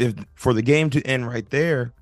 [0.00, 1.92] If for the game to end right there,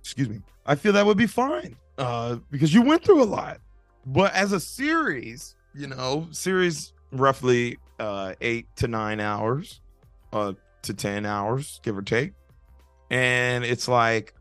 [0.00, 1.76] excuse me, I feel that would be fine.
[1.98, 3.60] Uh, because you went through a lot.
[4.06, 9.80] But as a series, you know, series roughly uh eight to nine hours,
[10.32, 12.32] uh to ten hours, give or take.
[13.10, 14.34] And it's like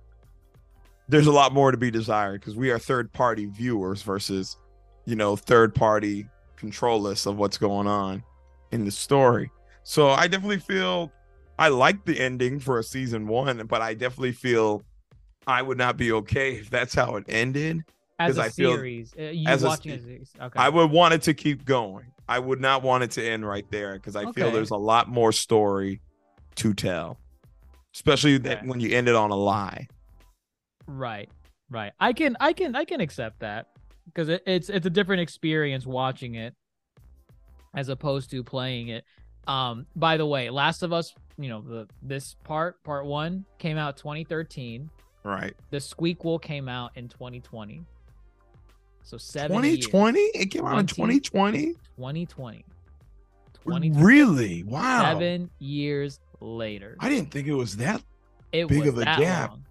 [1.10, 4.58] there's a lot more to be desired because we are third party viewers versus
[5.06, 8.24] you know, third party control list of what's going on
[8.72, 9.52] in the story.
[9.84, 11.12] So I definitely feel
[11.62, 14.82] I like the ending for a season one, but I definitely feel
[15.46, 17.84] I would not be okay if that's how it ended.
[18.18, 20.32] As a I feel- series, uh, you as a watching a series.
[20.42, 20.60] Okay.
[20.60, 22.08] I would want it to keep going.
[22.28, 25.08] I would not want it to end right there because I feel there's a lot
[25.08, 26.02] more story
[26.56, 27.20] to tell,
[27.94, 29.88] especially that when you end it on a lie.
[30.88, 31.30] Right,
[31.70, 31.92] right.
[32.00, 33.68] I can, I can, I can accept that
[34.06, 36.56] because it, it's it's a different experience watching it
[37.76, 39.04] as opposed to playing it.
[39.48, 41.14] Um, by the way, Last of Us,
[41.44, 44.90] you know, the this part, part one, came out 2013.
[45.24, 45.54] Right.
[45.70, 47.84] The squeak Squeakquel came out in 2020.
[49.04, 50.20] So seven 2020?
[50.20, 51.74] It came out in 20 2020?
[51.98, 52.66] 2020.
[53.64, 54.64] 20 Really?
[54.64, 55.14] Wow.
[55.14, 56.96] Seven years later.
[57.00, 58.02] I didn't think it was that.
[58.52, 59.52] it big was of a gap.
[59.52, 59.66] long.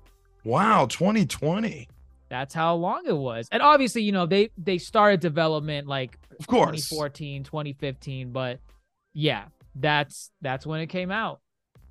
[0.44, 1.88] Wow, 2020.
[2.28, 3.48] That's how long it was.
[3.50, 6.88] And obviously, you know, they they started development like Of course.
[6.88, 8.60] 2014, 2015, but
[9.12, 11.40] yeah, that's that's when it came out.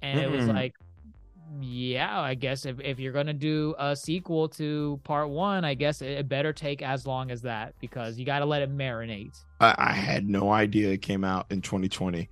[0.01, 0.73] And it was like
[1.61, 6.01] yeah, I guess if, if you're gonna do a sequel to part one, I guess
[6.01, 9.35] it, it better take as long as that because you got to let it marinate.
[9.59, 12.29] I, I had no idea it came out in 2020.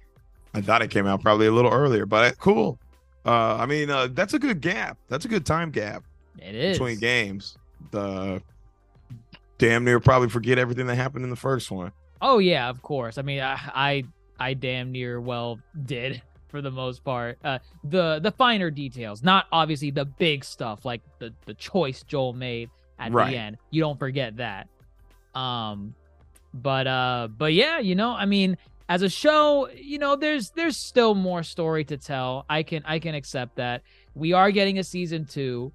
[0.53, 2.79] I thought it came out probably a little earlier, but cool.
[3.25, 4.97] Uh, I mean, uh, that's a good gap.
[5.09, 6.03] That's a good time gap
[6.39, 6.77] It is.
[6.77, 7.57] between games.
[7.91, 8.41] The
[9.57, 11.91] damn near probably forget everything that happened in the first one.
[12.21, 13.17] Oh yeah, of course.
[13.17, 14.03] I mean, I I,
[14.39, 17.37] I damn near well did for the most part.
[17.43, 22.33] Uh, the the finer details, not obviously the big stuff like the the choice Joel
[22.33, 22.69] made
[22.99, 23.31] at Right.
[23.31, 23.57] the end.
[23.71, 24.67] You don't forget that.
[25.35, 25.93] Um,
[26.53, 28.57] but uh, but yeah, you know, I mean,
[28.89, 32.45] as a show, you know, there's there's still more story to tell.
[32.49, 33.83] I can I can accept that.
[34.15, 35.71] We are getting a season two,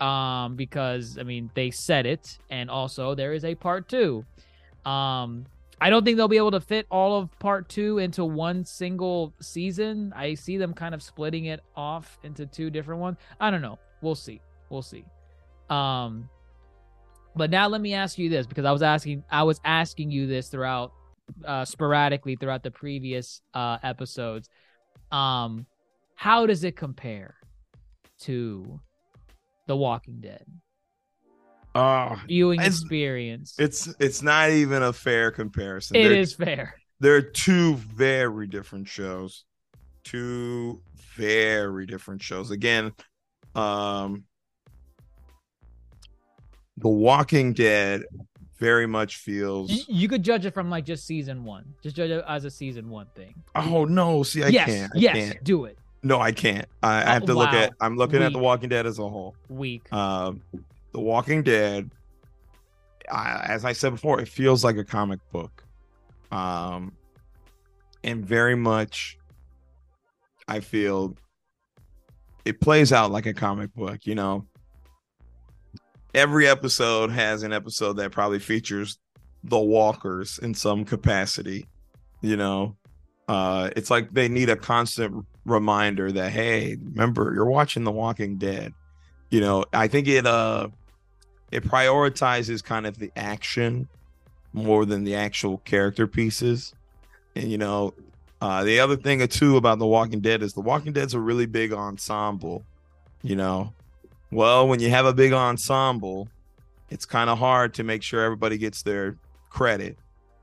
[0.00, 4.24] um, because I mean they said it, and also there is a part two.
[4.84, 5.46] Um,
[5.80, 9.34] I don't think they'll be able to fit all of part two into one single
[9.40, 10.12] season.
[10.14, 13.16] I see them kind of splitting it off into two different ones.
[13.40, 13.78] I don't know.
[14.02, 14.40] We'll see.
[14.68, 15.04] We'll see.
[15.70, 16.28] Um,
[17.34, 20.26] but now let me ask you this because I was asking I was asking you
[20.26, 20.92] this throughout
[21.44, 24.48] uh sporadically throughout the previous uh episodes.
[25.12, 25.66] Um,
[26.14, 27.36] how does it compare
[28.20, 28.80] to
[29.66, 30.44] The Walking Dead?
[31.74, 33.54] Uh, Viewing It's- experience.
[33.58, 35.96] it's it's not even a fair comparison.
[35.96, 36.74] It They're- is fair.
[37.00, 39.44] they're two very different shows
[40.02, 40.80] two
[41.16, 42.90] very different shows again
[43.54, 44.24] um
[46.78, 48.02] the walking dead
[48.58, 51.64] very much feels You, you could judge it from like just season one.
[51.82, 53.34] Just judge it as a season one thing.
[53.54, 55.44] oh no see i yes, can't I yes, can't.
[55.44, 55.78] do it.
[56.02, 58.86] no i can't I, I have to look at i'm looking at the walking dead
[58.86, 59.90] as a whole Weak.
[59.92, 60.42] um
[60.92, 61.90] the walking dead
[63.10, 65.64] I, as i said before it feels like a comic book.
[66.30, 66.92] Um
[68.02, 69.18] and very much
[70.48, 71.16] i feel
[72.44, 74.46] it plays out like a comic book you know?
[76.12, 78.98] Every episode has an episode that probably features
[79.44, 81.66] the walkers in some capacity
[82.20, 82.76] you know?
[83.28, 88.38] Uh it's like they need a constant reminder that hey remember you're watching the walking
[88.38, 88.72] dead.
[89.30, 90.68] You know i think it uh
[91.50, 93.88] it prioritizes kind of the action
[94.52, 96.74] more than the actual character pieces
[97.36, 97.94] and you know
[98.40, 101.46] uh the other thing too about the walking dead is the walking dead's a really
[101.46, 102.64] big ensemble
[103.22, 103.72] you know
[104.32, 106.28] well when you have a big ensemble
[106.88, 109.16] it's kind of hard to make sure everybody gets their
[109.50, 109.96] credit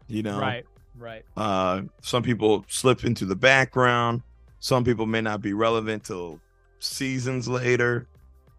[0.07, 0.65] you know Right.
[0.99, 1.23] Right.
[1.35, 4.23] uh, some people slip into the background.
[4.59, 6.39] Some people may not be relevant till
[6.79, 8.07] seasons later,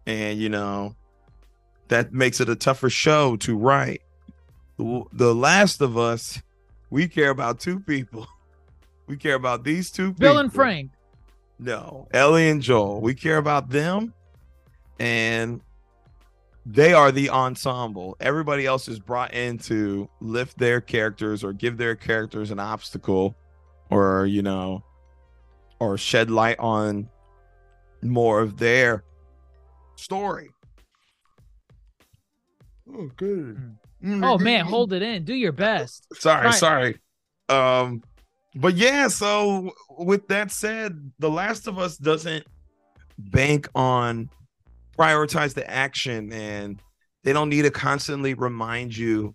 [0.06, 0.94] and you know
[1.88, 4.02] that makes it a tougher show to write.
[4.78, 6.40] The, Last of Us,
[6.90, 8.26] we care about two people.
[9.06, 10.20] We care about these two people.
[10.20, 10.90] Bill and Frank.
[11.58, 13.00] No, Ellie and Joel.
[13.00, 14.12] We care about them,
[15.00, 15.62] and
[16.66, 18.18] they are the ensemble.
[18.20, 23.34] Everybody else is brought in to lift their characters or give their characters an obstacle,
[23.88, 24.84] or you know,
[25.80, 27.08] or shed light on
[28.02, 29.04] more of their
[29.96, 30.50] story.
[32.94, 33.76] Oh, good.
[34.04, 35.24] Oh man, hold it in.
[35.24, 36.06] Do your best.
[36.14, 36.54] sorry Right.
[36.54, 36.98] sorry
[37.48, 38.02] um
[38.54, 42.46] but yeah so with that said the last of us doesn't
[43.18, 44.28] bank on
[44.98, 46.80] prioritize the action and
[47.24, 49.34] they don't need to constantly remind you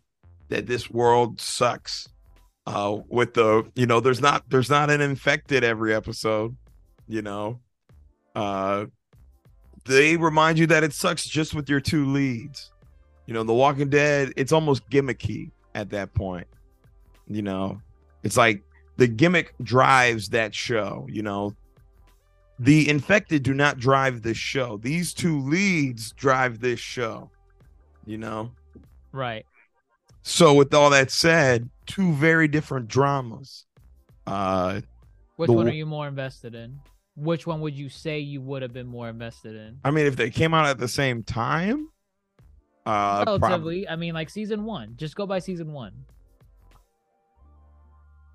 [0.50, 2.08] that this world sucks
[2.68, 6.56] uh with the you know there's not there's not an infected every episode
[7.08, 7.60] you know
[8.36, 8.86] uh
[9.86, 12.72] they remind you that it sucks just with your two leads
[13.26, 16.48] you know the walking dead it's almost gimmicky at that point.
[17.28, 17.82] You know,
[18.24, 18.64] it's like
[18.98, 21.56] the gimmick drives that show, you know.
[22.60, 24.78] The infected do not drive this show.
[24.78, 27.30] These two leads drive this show,
[28.06, 28.52] you know.
[29.12, 29.46] Right.
[30.22, 33.66] So with all that said, two very different dramas.
[34.28, 34.82] Uh
[35.36, 36.80] Which The one are you more invested in?
[37.16, 39.80] Which one would you say you would have been more invested in?
[39.84, 41.90] I mean if they came out at the same time,
[42.86, 44.94] uh prob- Relatively, I mean, like season one.
[44.98, 45.94] Just go by season one.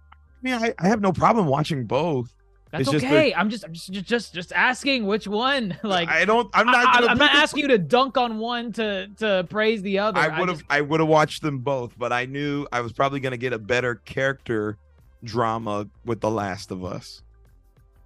[0.01, 2.33] I mean I, I have no problem watching both.
[2.71, 3.33] That's It's just okay.
[3.33, 5.79] I'm just, I'm just, just, just, asking which one.
[5.83, 9.09] Like, I don't I'm not I, am not asking you to dunk on one to
[9.19, 10.21] to praise the other.
[10.21, 12.93] I would have just- I would have watched them both, but I knew I was
[12.93, 14.77] probably gonna get a better character
[15.25, 17.23] drama with The Last of Us.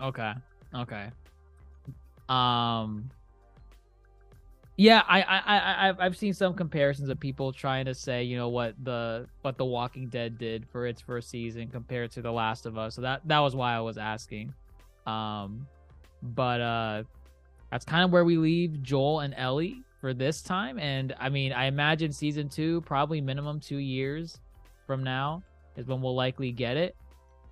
[0.01, 0.32] Okay.
[0.74, 1.11] Okay.
[2.28, 3.11] Um.
[4.83, 8.37] Yeah, I, I, I, I've, I've seen some comparisons of people trying to say, you
[8.37, 12.33] know, what the, what The Walking Dead did for its first season compared to The
[12.33, 12.97] Last of Us.
[12.97, 14.53] So that, that was why I was asking.
[15.07, 15.68] Um,
[16.20, 17.03] but uh,
[17.70, 20.80] that's kind of where we leave Joel and Ellie for this time.
[20.80, 24.41] And I mean, I imagine season two, probably minimum two years
[24.89, 25.45] from now,
[25.76, 26.97] is when we'll likely get it.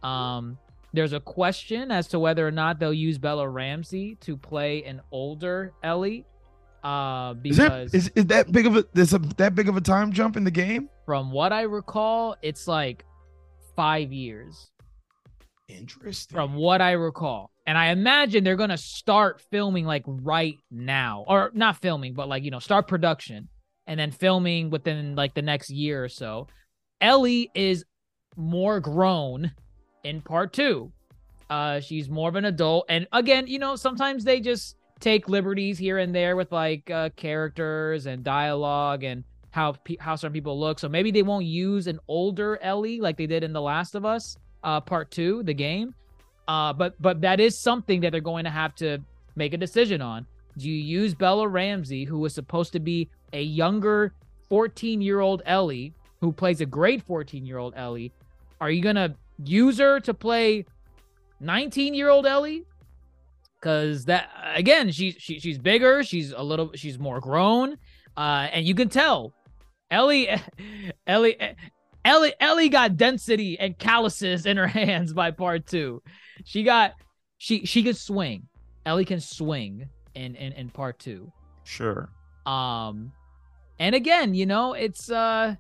[0.03, 0.59] Um,
[0.93, 5.01] there's a question as to whether or not they'll use Bella Ramsey to play an
[5.13, 6.25] older Ellie.
[6.83, 9.77] Uh, Is that because is, is that big of a there's a that big of
[9.77, 10.89] a time jump in the game?
[11.05, 13.05] from what I recall, it's like
[13.75, 14.71] five years.
[15.69, 16.35] Interesting.
[16.35, 21.51] From what I recall, and I imagine they're gonna start filming like right now, or
[21.55, 23.49] not filming, but like you know, start production,
[23.87, 26.47] and then filming within like the next year or so.
[27.01, 27.85] Ellie is
[28.37, 29.53] more grown
[30.05, 30.93] in part two.
[31.49, 35.79] Uh, she's more of an adult, and again, you know, sometimes they just take liberties
[35.79, 40.59] here and there with like uh, characters and dialogue and how pe- how certain people
[40.59, 40.79] look.
[40.79, 44.05] So maybe they won't use an older Ellie like they did in The Last of
[44.05, 45.95] Us, uh, part two, the game.
[46.47, 48.99] Uh, but but that is something that they're going to have to
[49.37, 50.27] make a decision on.
[50.59, 54.13] Do you use Bella Ramsey, who was supposed to be a younger
[54.49, 58.13] 14 year old Ellie, who plays a great 14 year old Ellie?
[58.61, 60.67] Are you gonna use her to play
[61.41, 62.65] 19 year old Ellie?
[63.61, 67.77] Because that again, she's she, she's bigger, she's a little, she's more grown,
[68.17, 69.35] uh, and you can tell
[69.91, 70.29] Ellie,
[71.07, 71.37] Ellie,
[72.05, 76.03] Ellie, Ellie got density and calluses in her hands by part two.
[76.45, 76.95] She got
[77.39, 78.49] she she could swing.
[78.87, 81.31] Ellie can swing in in, in part two.
[81.65, 82.09] Sure.
[82.47, 83.13] Um,
[83.79, 85.57] and again, you know, it's uh,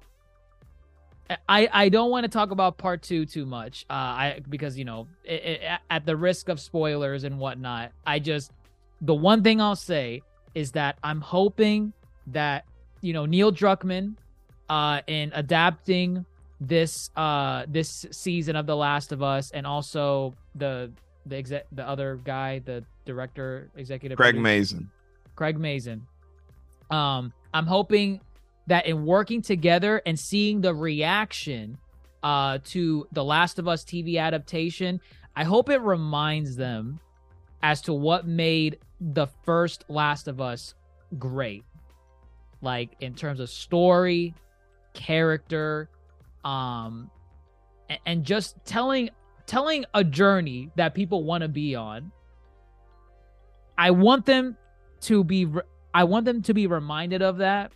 [1.48, 3.86] I I don't want to talk about part two too much.
[3.88, 8.18] Uh, I because you know, it, it, at the risk of spoilers and whatnot, I
[8.18, 8.52] just
[9.00, 10.22] the one thing I'll say
[10.54, 11.92] is that I'm hoping
[12.28, 12.64] that
[13.00, 14.16] you know Neil Druckmann,
[14.68, 16.24] uh, in adapting
[16.60, 20.90] this uh this season of The Last of Us, and also the
[21.26, 24.90] the exec the other guy, the director, executive Craig producer- Mazin.
[25.36, 26.06] Craig Mazin.
[26.90, 28.20] Um, I'm hoping
[28.66, 31.78] that in working together and seeing the reaction
[32.22, 35.00] uh to the Last of Us TV adaptation,
[35.34, 37.00] I hope it reminds them
[37.62, 40.74] as to what made the first Last of Us
[41.18, 41.64] great.
[42.62, 44.34] Like in terms of story,
[44.92, 45.88] character,
[46.44, 47.10] um
[48.06, 49.10] and just telling
[49.46, 52.12] telling a journey that people want to be on.
[53.76, 54.56] I want them
[55.02, 55.48] to be
[55.92, 57.72] I want them to be reminded of that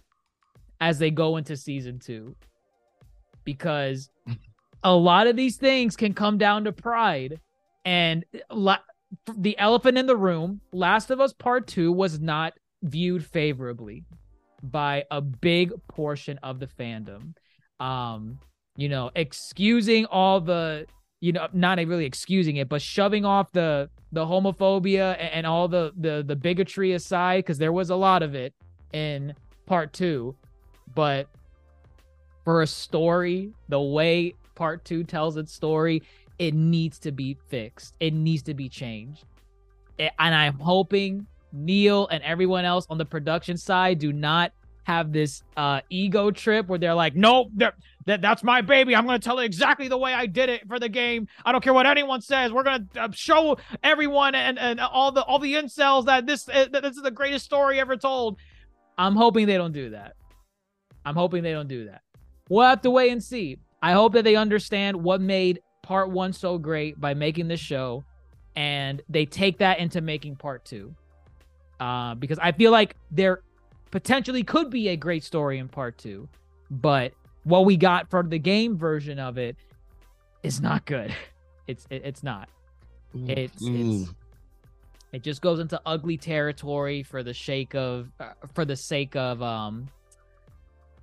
[0.85, 2.37] as they go into season 2
[3.43, 4.11] because
[4.83, 7.41] a lot of these things can come down to pride.
[7.87, 8.85] And la-
[9.35, 14.05] the elephant in the room last of us part 2 was not viewed favorably
[14.63, 17.33] by a big portion of the fandom.
[17.81, 18.39] Um
[18.77, 20.85] you know excusing all the
[21.21, 25.69] you know not really excusing it but shoving off the the homophobia and, and all
[25.69, 28.53] the the the bigotry aside because there was a lot of it
[28.93, 29.33] in
[29.67, 30.35] part two
[30.95, 31.29] but
[32.45, 36.03] for a story the way part two tells its story
[36.39, 39.25] it needs to be fixed it needs to be changed
[39.99, 45.43] and i'm hoping neil and everyone else on the production side do not have this
[45.57, 47.49] uh ego trip where they're like nope
[48.07, 48.95] that that's my baby.
[48.95, 51.27] I'm going to tell it exactly the way I did it for the game.
[51.45, 52.53] I don't care what anyone says.
[52.53, 56.49] We're going to uh, show everyone and, and all the all the incels that this
[56.49, 58.39] uh, that this is the greatest story ever told.
[58.99, 60.17] I'm hoping they don't do that.
[61.05, 62.03] I'm hoping they don't do that.
[62.49, 63.59] We'll have to wait and see.
[63.83, 68.05] I hope that they understand what made part 1 so great by making this show
[68.57, 70.95] and they take that into making part 2.
[71.81, 73.41] Uh, because I feel like there
[73.91, 76.29] potentially could be a great story in part 2,
[76.71, 79.57] but what we got for the game version of it
[80.43, 81.15] is not good.
[81.67, 82.51] It's it, it's not.
[83.15, 84.11] It's, it's
[85.13, 89.41] it just goes into ugly territory for the sake of uh, for the sake of
[89.41, 89.89] um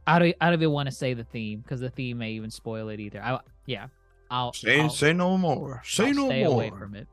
[0.07, 2.49] I don't I don't even want to say the theme because the theme may even
[2.49, 3.21] spoil it either.
[3.21, 3.87] I yeah.
[4.29, 5.81] I'll say I'll, say no more.
[5.85, 6.53] Say I'll no stay more.
[6.53, 7.07] away from it.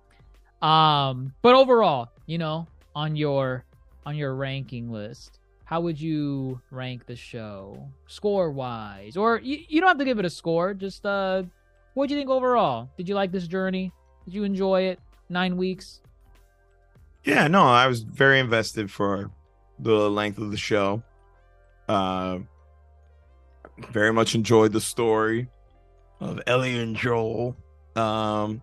[0.62, 3.64] Um, but overall, you know, on your
[4.06, 9.16] on your ranking list, how would you rank the show score wise?
[9.16, 10.74] Or you, you don't have to give it a score.
[10.74, 11.42] Just uh,
[11.94, 12.88] what do you think overall?
[12.96, 13.92] Did you like this journey?
[14.24, 15.00] Did you enjoy it?
[15.28, 16.00] Nine weeks.
[17.24, 19.30] Yeah, no, I was very invested for
[19.78, 21.02] the length of the show.
[21.88, 22.38] Uh,
[23.92, 25.48] very much enjoyed the story
[26.20, 27.56] of Ellie and Joel.
[27.96, 28.62] Um,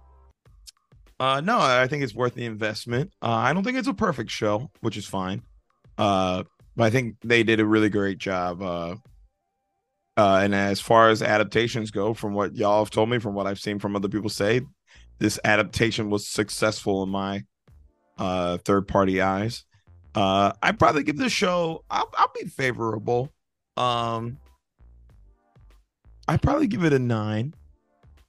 [1.20, 3.12] uh, no, I think it's worth the investment.
[3.22, 5.42] Uh, I don't think it's a perfect show, which is fine.
[5.98, 6.44] Uh,
[6.76, 8.62] but I think they did a really great job.
[8.62, 8.96] Uh,
[10.18, 13.48] uh, and as far as adaptations go, from what y'all have told me, from what
[13.48, 14.62] I've seen from other people say,
[15.20, 17.44] this adaptation was successful in my
[18.18, 19.66] uh third party eyes.
[20.14, 23.32] Uh I'd probably give this show I'll, I'll be favorable.
[23.78, 24.38] Um
[26.28, 27.54] I'd probably give it a nine.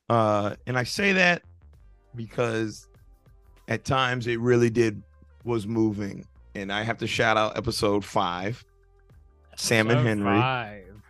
[0.08, 1.42] Uh and I say that
[2.14, 2.88] because
[3.68, 5.02] at times it really did
[5.44, 6.26] was moving.
[6.54, 8.64] And I have to shout out episode five.
[9.56, 10.24] Sam and Henry.
[10.40, 11.02] Five.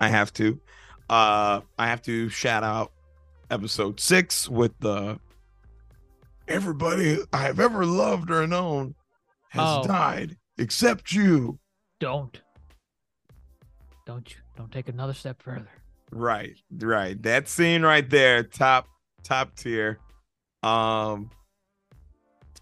[0.00, 0.58] I have to.
[1.10, 2.92] Uh I have to shout out
[3.50, 5.18] episode six with the
[6.48, 8.94] everybody I have ever loved or known
[9.50, 9.86] has Oh.
[9.86, 11.58] died except you.
[12.00, 12.40] Don't.
[14.06, 14.36] Don't you?
[14.56, 15.68] Don't take another step further.
[16.10, 17.20] Right, right.
[17.22, 18.86] That scene right there, top
[19.22, 19.98] top tier.
[20.62, 21.30] Um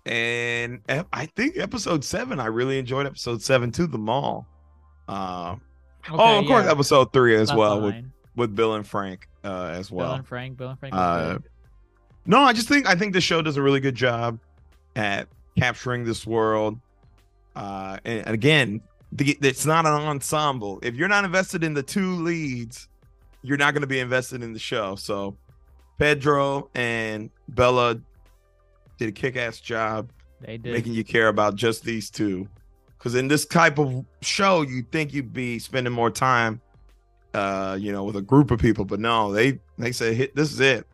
[0.04, 0.80] and
[1.12, 4.46] I think episode seven, I really enjoyed episode seven too, the mall.
[5.08, 5.56] Uh,
[6.10, 9.70] oh, Okay, of course, episode three as Left well with, with Bill and Frank uh
[9.72, 10.08] as well.
[10.08, 10.56] Bill and Frank.
[10.56, 10.94] Bill and Frank.
[10.94, 11.38] Uh.
[12.26, 14.38] No, I just think I think the show does a really good job
[14.96, 15.28] at
[15.58, 16.78] capturing this world.
[17.54, 18.80] Uh, and again,
[19.12, 20.78] the, it's not an ensemble.
[20.82, 22.88] If you're not invested in the two leads,
[23.42, 24.94] you're not going to be invested in the show.
[24.96, 25.36] So,
[25.98, 28.00] Pedro and Bella
[28.98, 30.72] did a kick-ass job They did.
[30.72, 32.48] making you care about just these two.
[32.98, 36.60] Because in this type of show, you think you'd be spending more time,
[37.34, 40.52] uh, you know, with a group of people, but no, they they say, "Hit this
[40.52, 40.86] is it.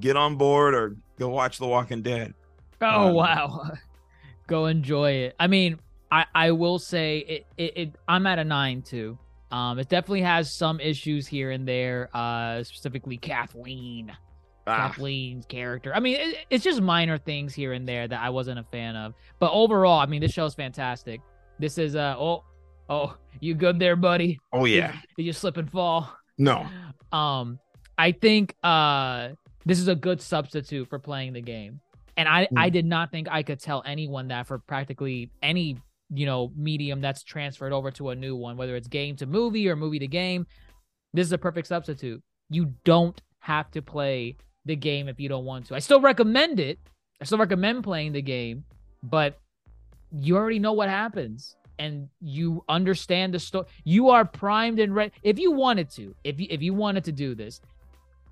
[0.00, 2.34] Get on board or go watch The Walking Dead."
[2.80, 3.70] Oh Um, wow.
[4.48, 5.36] Go enjoy it.
[5.40, 5.78] I mean,
[6.10, 9.18] I I will say it, it it I'm at a 9 too.
[9.50, 14.12] Um it definitely has some issues here and there, uh specifically Kathleen.
[14.68, 15.94] Ah, Kathleen's character.
[15.94, 18.96] I mean, it, it's just minor things here and there that I wasn't a fan
[18.96, 19.14] of.
[19.38, 21.20] But overall, I mean, this show's fantastic.
[21.60, 22.42] This is uh oh
[22.88, 24.38] oh, you good there, buddy?
[24.52, 26.12] oh yeah, Did, did you slip and fall?
[26.38, 26.66] no,
[27.12, 27.58] um
[27.96, 29.28] i think uh
[29.64, 31.80] this is a good substitute for playing the game
[32.18, 35.78] and i i did not think i could tell anyone that for practically any
[36.14, 39.68] you know medium that's transferred over to a new one whether it's game to movie
[39.68, 40.46] or movie to game
[41.16, 42.22] this is a perfect substitute.
[42.50, 44.36] You don't have to play
[44.66, 45.74] the game if you don't want to.
[45.74, 46.78] I still recommend it.
[47.20, 48.64] I still recommend playing the game
[49.02, 49.38] but
[50.12, 55.12] you already know what happens and you understand the story you are primed and ready.
[55.22, 57.60] If you wanted to if you if you wanted to do this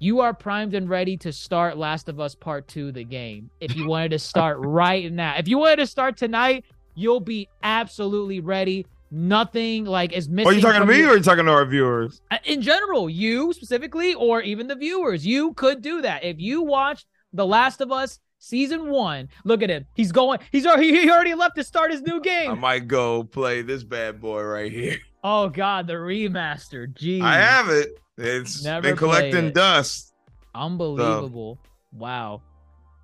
[0.00, 3.74] you are primed and ready to start last of us part 2 the game if
[3.74, 5.36] you wanted to start right now.
[5.38, 6.64] If you wanted to start tonight
[6.94, 11.12] you'll be absolutely ready nothing like is missing are you talking to me your- or
[11.12, 12.20] are you talking to our viewers?
[12.32, 16.24] uh, in general, you specifically, or even the viewers, you could do that.
[16.24, 19.86] If you watched The Last of Us season one, look at him.
[19.94, 20.40] He's going.
[20.50, 20.90] He's already.
[20.90, 22.50] He already left to start his new game.
[22.50, 24.98] I might go play this bad boy right here.
[25.22, 26.92] Oh God, the remaster.
[26.92, 27.98] Jeez, I have it.
[28.18, 29.54] It's Never been collecting it.
[29.54, 30.12] dust.
[30.54, 31.58] unbelievable.
[31.92, 32.42] Wow.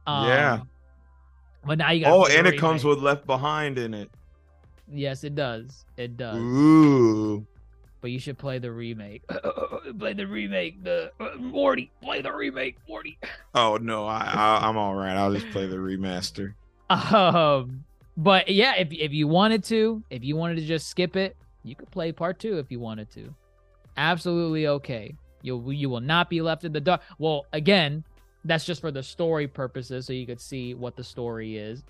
[0.07, 0.61] Yeah.
[1.65, 2.13] But now you got.
[2.13, 4.11] Oh, and it comes with Left Behind in it.
[4.93, 5.85] Yes, it does.
[5.97, 6.39] It does.
[6.39, 7.47] Ooh.
[8.01, 9.23] But you should play the remake.
[9.99, 10.83] play the remake.
[10.83, 11.91] The uh, Morty.
[12.03, 12.77] Play the remake.
[12.89, 13.19] Morty.
[13.53, 15.17] Oh no, I, I I'm all right.
[15.17, 16.55] I'll just play the remaster.
[16.89, 17.85] Um,
[18.17, 21.75] but yeah, if if you wanted to, if you wanted to just skip it, you
[21.75, 23.35] could play part two if you wanted to.
[23.97, 25.15] Absolutely okay.
[25.43, 27.01] You you will not be left in the dark.
[27.19, 28.05] Well, again,
[28.45, 31.83] that's just for the story purposes, so you could see what the story is.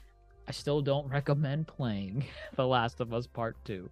[0.48, 2.24] I still don't recommend playing
[2.56, 3.88] The Last of Us Part Two.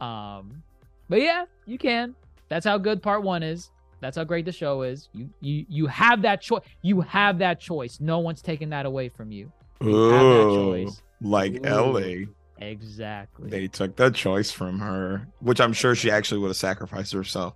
[0.00, 0.62] Um,
[1.08, 2.14] but yeah, you can.
[2.48, 3.70] That's how good Part One is.
[4.00, 5.08] That's how great the show is.
[5.12, 6.62] You you you have that choice.
[6.82, 8.00] You have that choice.
[8.00, 9.52] No one's taking that away from you.
[9.82, 11.02] You have that Oh, choice.
[11.20, 11.64] like Ooh.
[11.68, 12.28] Ellie.
[12.58, 13.48] Exactly.
[13.50, 17.54] They took that choice from her, which I'm sure she actually would have sacrificed herself.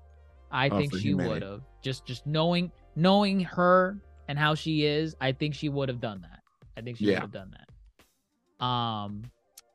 [0.51, 1.61] I Oh, think she would have.
[1.83, 3.99] Just just knowing knowing her
[4.29, 6.41] and how she is, I think she would have done that.
[6.77, 7.15] I think she Yeah.
[7.15, 8.65] would have done that.
[8.65, 9.23] Um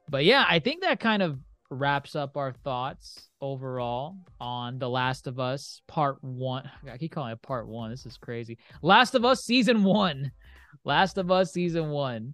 [0.09, 1.39] but yeah, I think that kind of
[1.69, 6.69] wraps up our thoughts overall on The Last of Us Part 1.
[6.91, 7.91] I keep calling it Part 1.
[7.91, 8.57] This is crazy.
[8.81, 10.31] Last of Us Season 1.
[10.83, 12.33] Last of Us Season 1.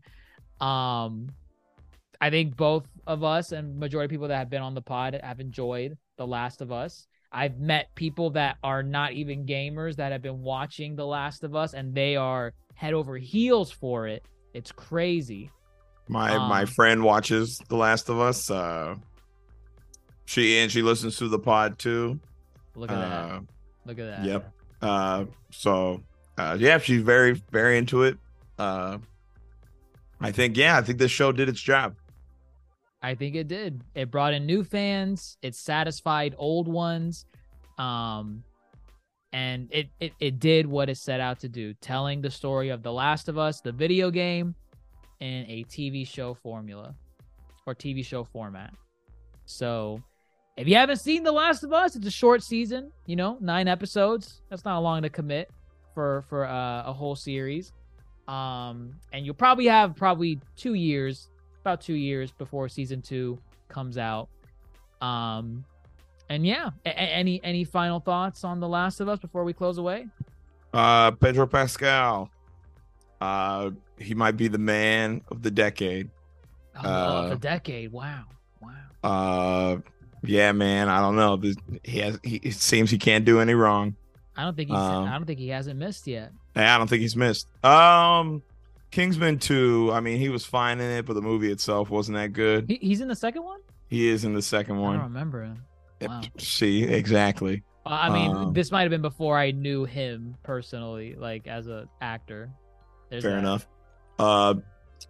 [0.61, 1.29] Um
[2.21, 5.19] I think both of us and majority of people that have been on the pod
[5.21, 7.07] have enjoyed The Last of Us.
[7.35, 11.53] I've met people that are not even gamers that have been watching The Last of
[11.55, 14.23] Us and they are head over heels for it.
[14.53, 15.51] It's crazy.
[16.07, 18.49] My my Um, friend watches The Last of Us.
[18.49, 18.95] Uh,
[20.25, 22.19] she and she listens to the pod too.
[22.75, 23.41] Look at Uh, that.
[23.85, 24.23] Look at that.
[24.25, 24.51] Yep.
[24.81, 26.01] Uh, so
[26.37, 28.17] uh, yeah, she's very very into it.
[28.57, 28.97] Uh,
[30.21, 31.95] I think yeah, I think this show did its job.
[33.05, 33.81] I think it did.
[33.93, 35.37] It brought in new fans.
[35.41, 37.25] It satisfied old ones.
[37.77, 38.43] Um
[39.31, 42.83] and it, it it did what it set out to do, telling the story of
[42.83, 44.55] The Last of Us, the video game,
[45.19, 46.95] in a TV show formula
[47.65, 48.73] or TV show format.
[49.45, 50.01] So
[50.57, 53.67] if you haven't seen The Last of Us, it's a short season, you know, nine
[53.67, 54.41] episodes.
[54.49, 55.51] That's not long to commit
[55.93, 57.71] for for uh, a whole series.
[58.27, 61.29] Um, and you'll probably have probably two years,
[61.65, 63.39] about two years before season two
[63.69, 64.29] comes out.
[65.01, 65.65] Um,
[66.29, 69.77] and yeah, a- any any final thoughts on The Last of Us before we close
[69.79, 70.07] away?
[70.73, 72.29] Uh, Pedro Pascal.
[73.19, 76.09] Uh, he might be the man of the decade.
[76.75, 77.91] Oh, of the Uh, decade.
[77.91, 78.25] Wow,
[78.61, 78.71] wow.
[79.03, 79.77] Uh,
[80.23, 80.89] yeah, man.
[80.89, 81.41] I don't know.
[81.83, 82.19] He has.
[82.23, 83.95] He it seems he can't do any wrong.
[84.37, 84.77] I don't think he's.
[84.77, 86.31] um, I don't think he hasn't missed yet.
[86.55, 87.47] I don't think he's missed.
[87.63, 88.43] Um,
[88.95, 89.89] Kingsman two.
[89.91, 92.65] I mean, he was fine in it, but the movie itself wasn't that good.
[92.69, 93.59] He, he's in the second one.
[93.89, 94.95] He is in the second one.
[94.95, 95.65] I don't remember him.
[96.01, 96.21] Wow.
[96.37, 97.63] See, exactly.
[97.85, 101.67] Uh, I mean, Um, this might have been before I knew him personally, like as
[101.67, 102.49] an actor.
[103.09, 103.39] There's Fair that.
[103.39, 103.67] enough.
[104.17, 104.55] Uh,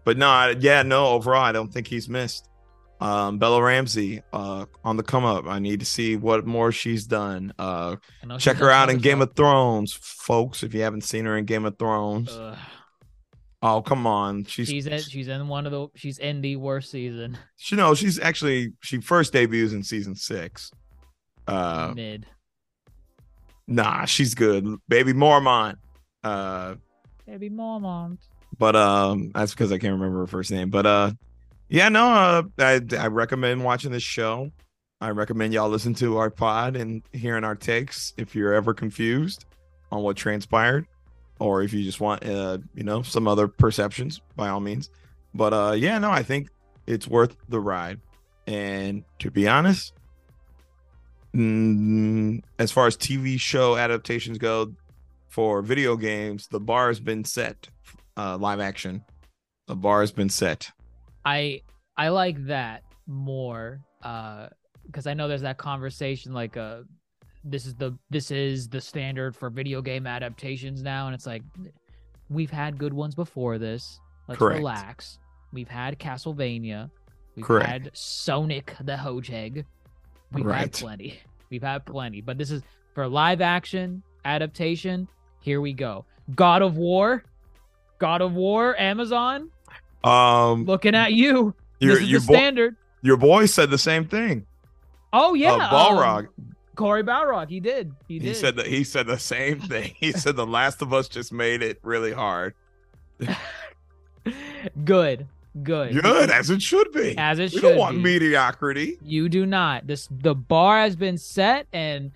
[0.03, 1.05] but no, I, yeah, no.
[1.09, 2.49] Overall, I don't think he's missed.
[2.99, 5.45] Um, Bella Ramsey, uh, on the come up.
[5.45, 7.53] I need to see what more she's done.
[7.59, 7.97] Uh,
[8.31, 10.63] she's check her out in Game of Thrones, folks.
[10.63, 12.57] If you haven't seen her in Game of Thrones, Ugh.
[13.65, 14.99] Oh come on, she's she's in.
[14.99, 15.87] She's in one of the.
[15.95, 17.37] She's in the worst season.
[17.57, 20.71] she knows she's actually she first debuts in season six.
[21.47, 22.25] Uh, Mid.
[23.67, 25.75] nah, she's good, baby Mormont.
[26.23, 26.75] Uh,
[27.27, 28.19] Baby mom.
[28.57, 31.11] but um that's because i can't remember her first name but uh
[31.69, 34.51] yeah no uh i, I recommend watching this show
[35.01, 39.45] i recommend y'all listen to our pod and hearing our takes if you're ever confused
[39.91, 40.85] on what transpired
[41.39, 44.89] or if you just want uh you know some other perceptions by all means.
[45.33, 46.49] But uh yeah no i think
[46.87, 47.99] it's worth the ride.
[48.47, 49.93] And to be honest
[51.35, 54.73] mm, as far as tv show adaptations go
[55.29, 57.69] for video games the bar has been set
[58.17, 59.03] uh live action.
[59.67, 60.71] The bar has been set.
[61.25, 61.61] I
[61.97, 64.47] I like that more uh
[64.85, 66.81] because I know there's that conversation like uh
[67.45, 71.43] this is the this is the standard for video game adaptations now and it's like
[72.30, 73.99] we've had good ones before this.
[74.27, 74.57] Let's Correct.
[74.57, 75.19] relax.
[75.53, 76.89] We've had Castlevania.
[77.35, 77.69] We've Correct.
[77.69, 79.63] had Sonic the Hedgehog.
[80.31, 80.61] We've Right.
[80.61, 81.19] had plenty.
[81.51, 82.22] We've had plenty.
[82.22, 82.63] But this is
[82.95, 85.07] for live action adaptation.
[85.41, 86.05] Here we go.
[86.35, 87.23] God of War.
[87.99, 89.49] God of War, Amazon,
[90.03, 91.53] um looking at you.
[91.80, 92.76] your this is your the standard.
[93.01, 94.45] your boy said the same thing
[95.13, 97.49] Oh yeah, uh, Barlog um, Cory Barlog.
[97.49, 97.93] He did.
[98.07, 98.35] He, he, did.
[98.35, 101.61] said that he said the same thing he said the last of us just made
[101.61, 102.53] it really hard
[104.84, 105.27] good,
[105.64, 108.03] good, good as it should be as it we should don't want be.
[108.03, 109.88] mediocrity You do not.
[109.88, 112.11] This the bar has been set, and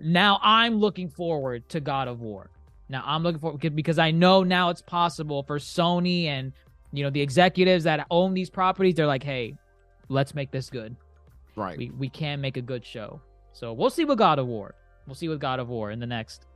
[0.00, 2.50] now I'm looking forward to God of War.
[2.88, 6.52] Now I'm looking forward because I know now it's possible for Sony and
[6.92, 8.94] you know the executives that own these properties.
[8.94, 9.56] They're like, hey,
[10.08, 10.94] let's make this good.
[11.56, 13.20] right We we can make a good show.
[13.54, 14.74] So we'll see with God of War.
[15.06, 16.46] We'll see with God of War in the next,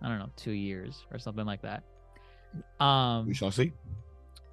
[0.00, 1.82] I don't know, two years or something like that.
[2.84, 3.72] Um, we shall see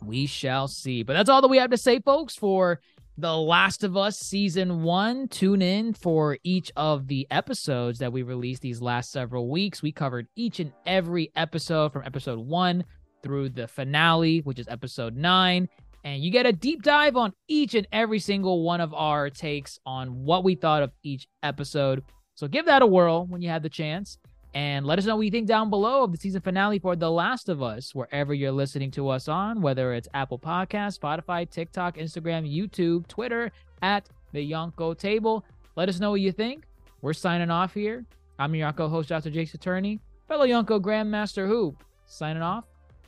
[0.03, 1.03] we shall see.
[1.03, 2.79] But that's all that we have to say, folks, for
[3.17, 5.27] The Last of Us Season 1.
[5.29, 9.81] Tune in for each of the episodes that we released these last several weeks.
[9.81, 12.83] We covered each and every episode from episode 1
[13.23, 15.69] through the finale, which is episode 9.
[16.03, 19.79] And you get a deep dive on each and every single one of our takes
[19.85, 22.03] on what we thought of each episode.
[22.35, 24.17] So give that a whirl when you have the chance.
[24.53, 27.09] And let us know what you think down below of the season finale for The
[27.09, 31.95] Last of Us, wherever you're listening to us on, whether it's Apple Podcasts, Spotify, TikTok,
[31.97, 33.51] Instagram, YouTube, Twitter,
[33.81, 35.45] at the Yonko Table.
[35.77, 36.65] Let us know what you think.
[37.01, 38.05] We're signing off here.
[38.39, 39.31] I'm your Yonko host, Dr.
[39.31, 41.83] Jace Attorney, fellow Yonko Grandmaster Hoop.
[42.05, 42.65] Signing off.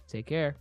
[0.08, 0.56] Take care.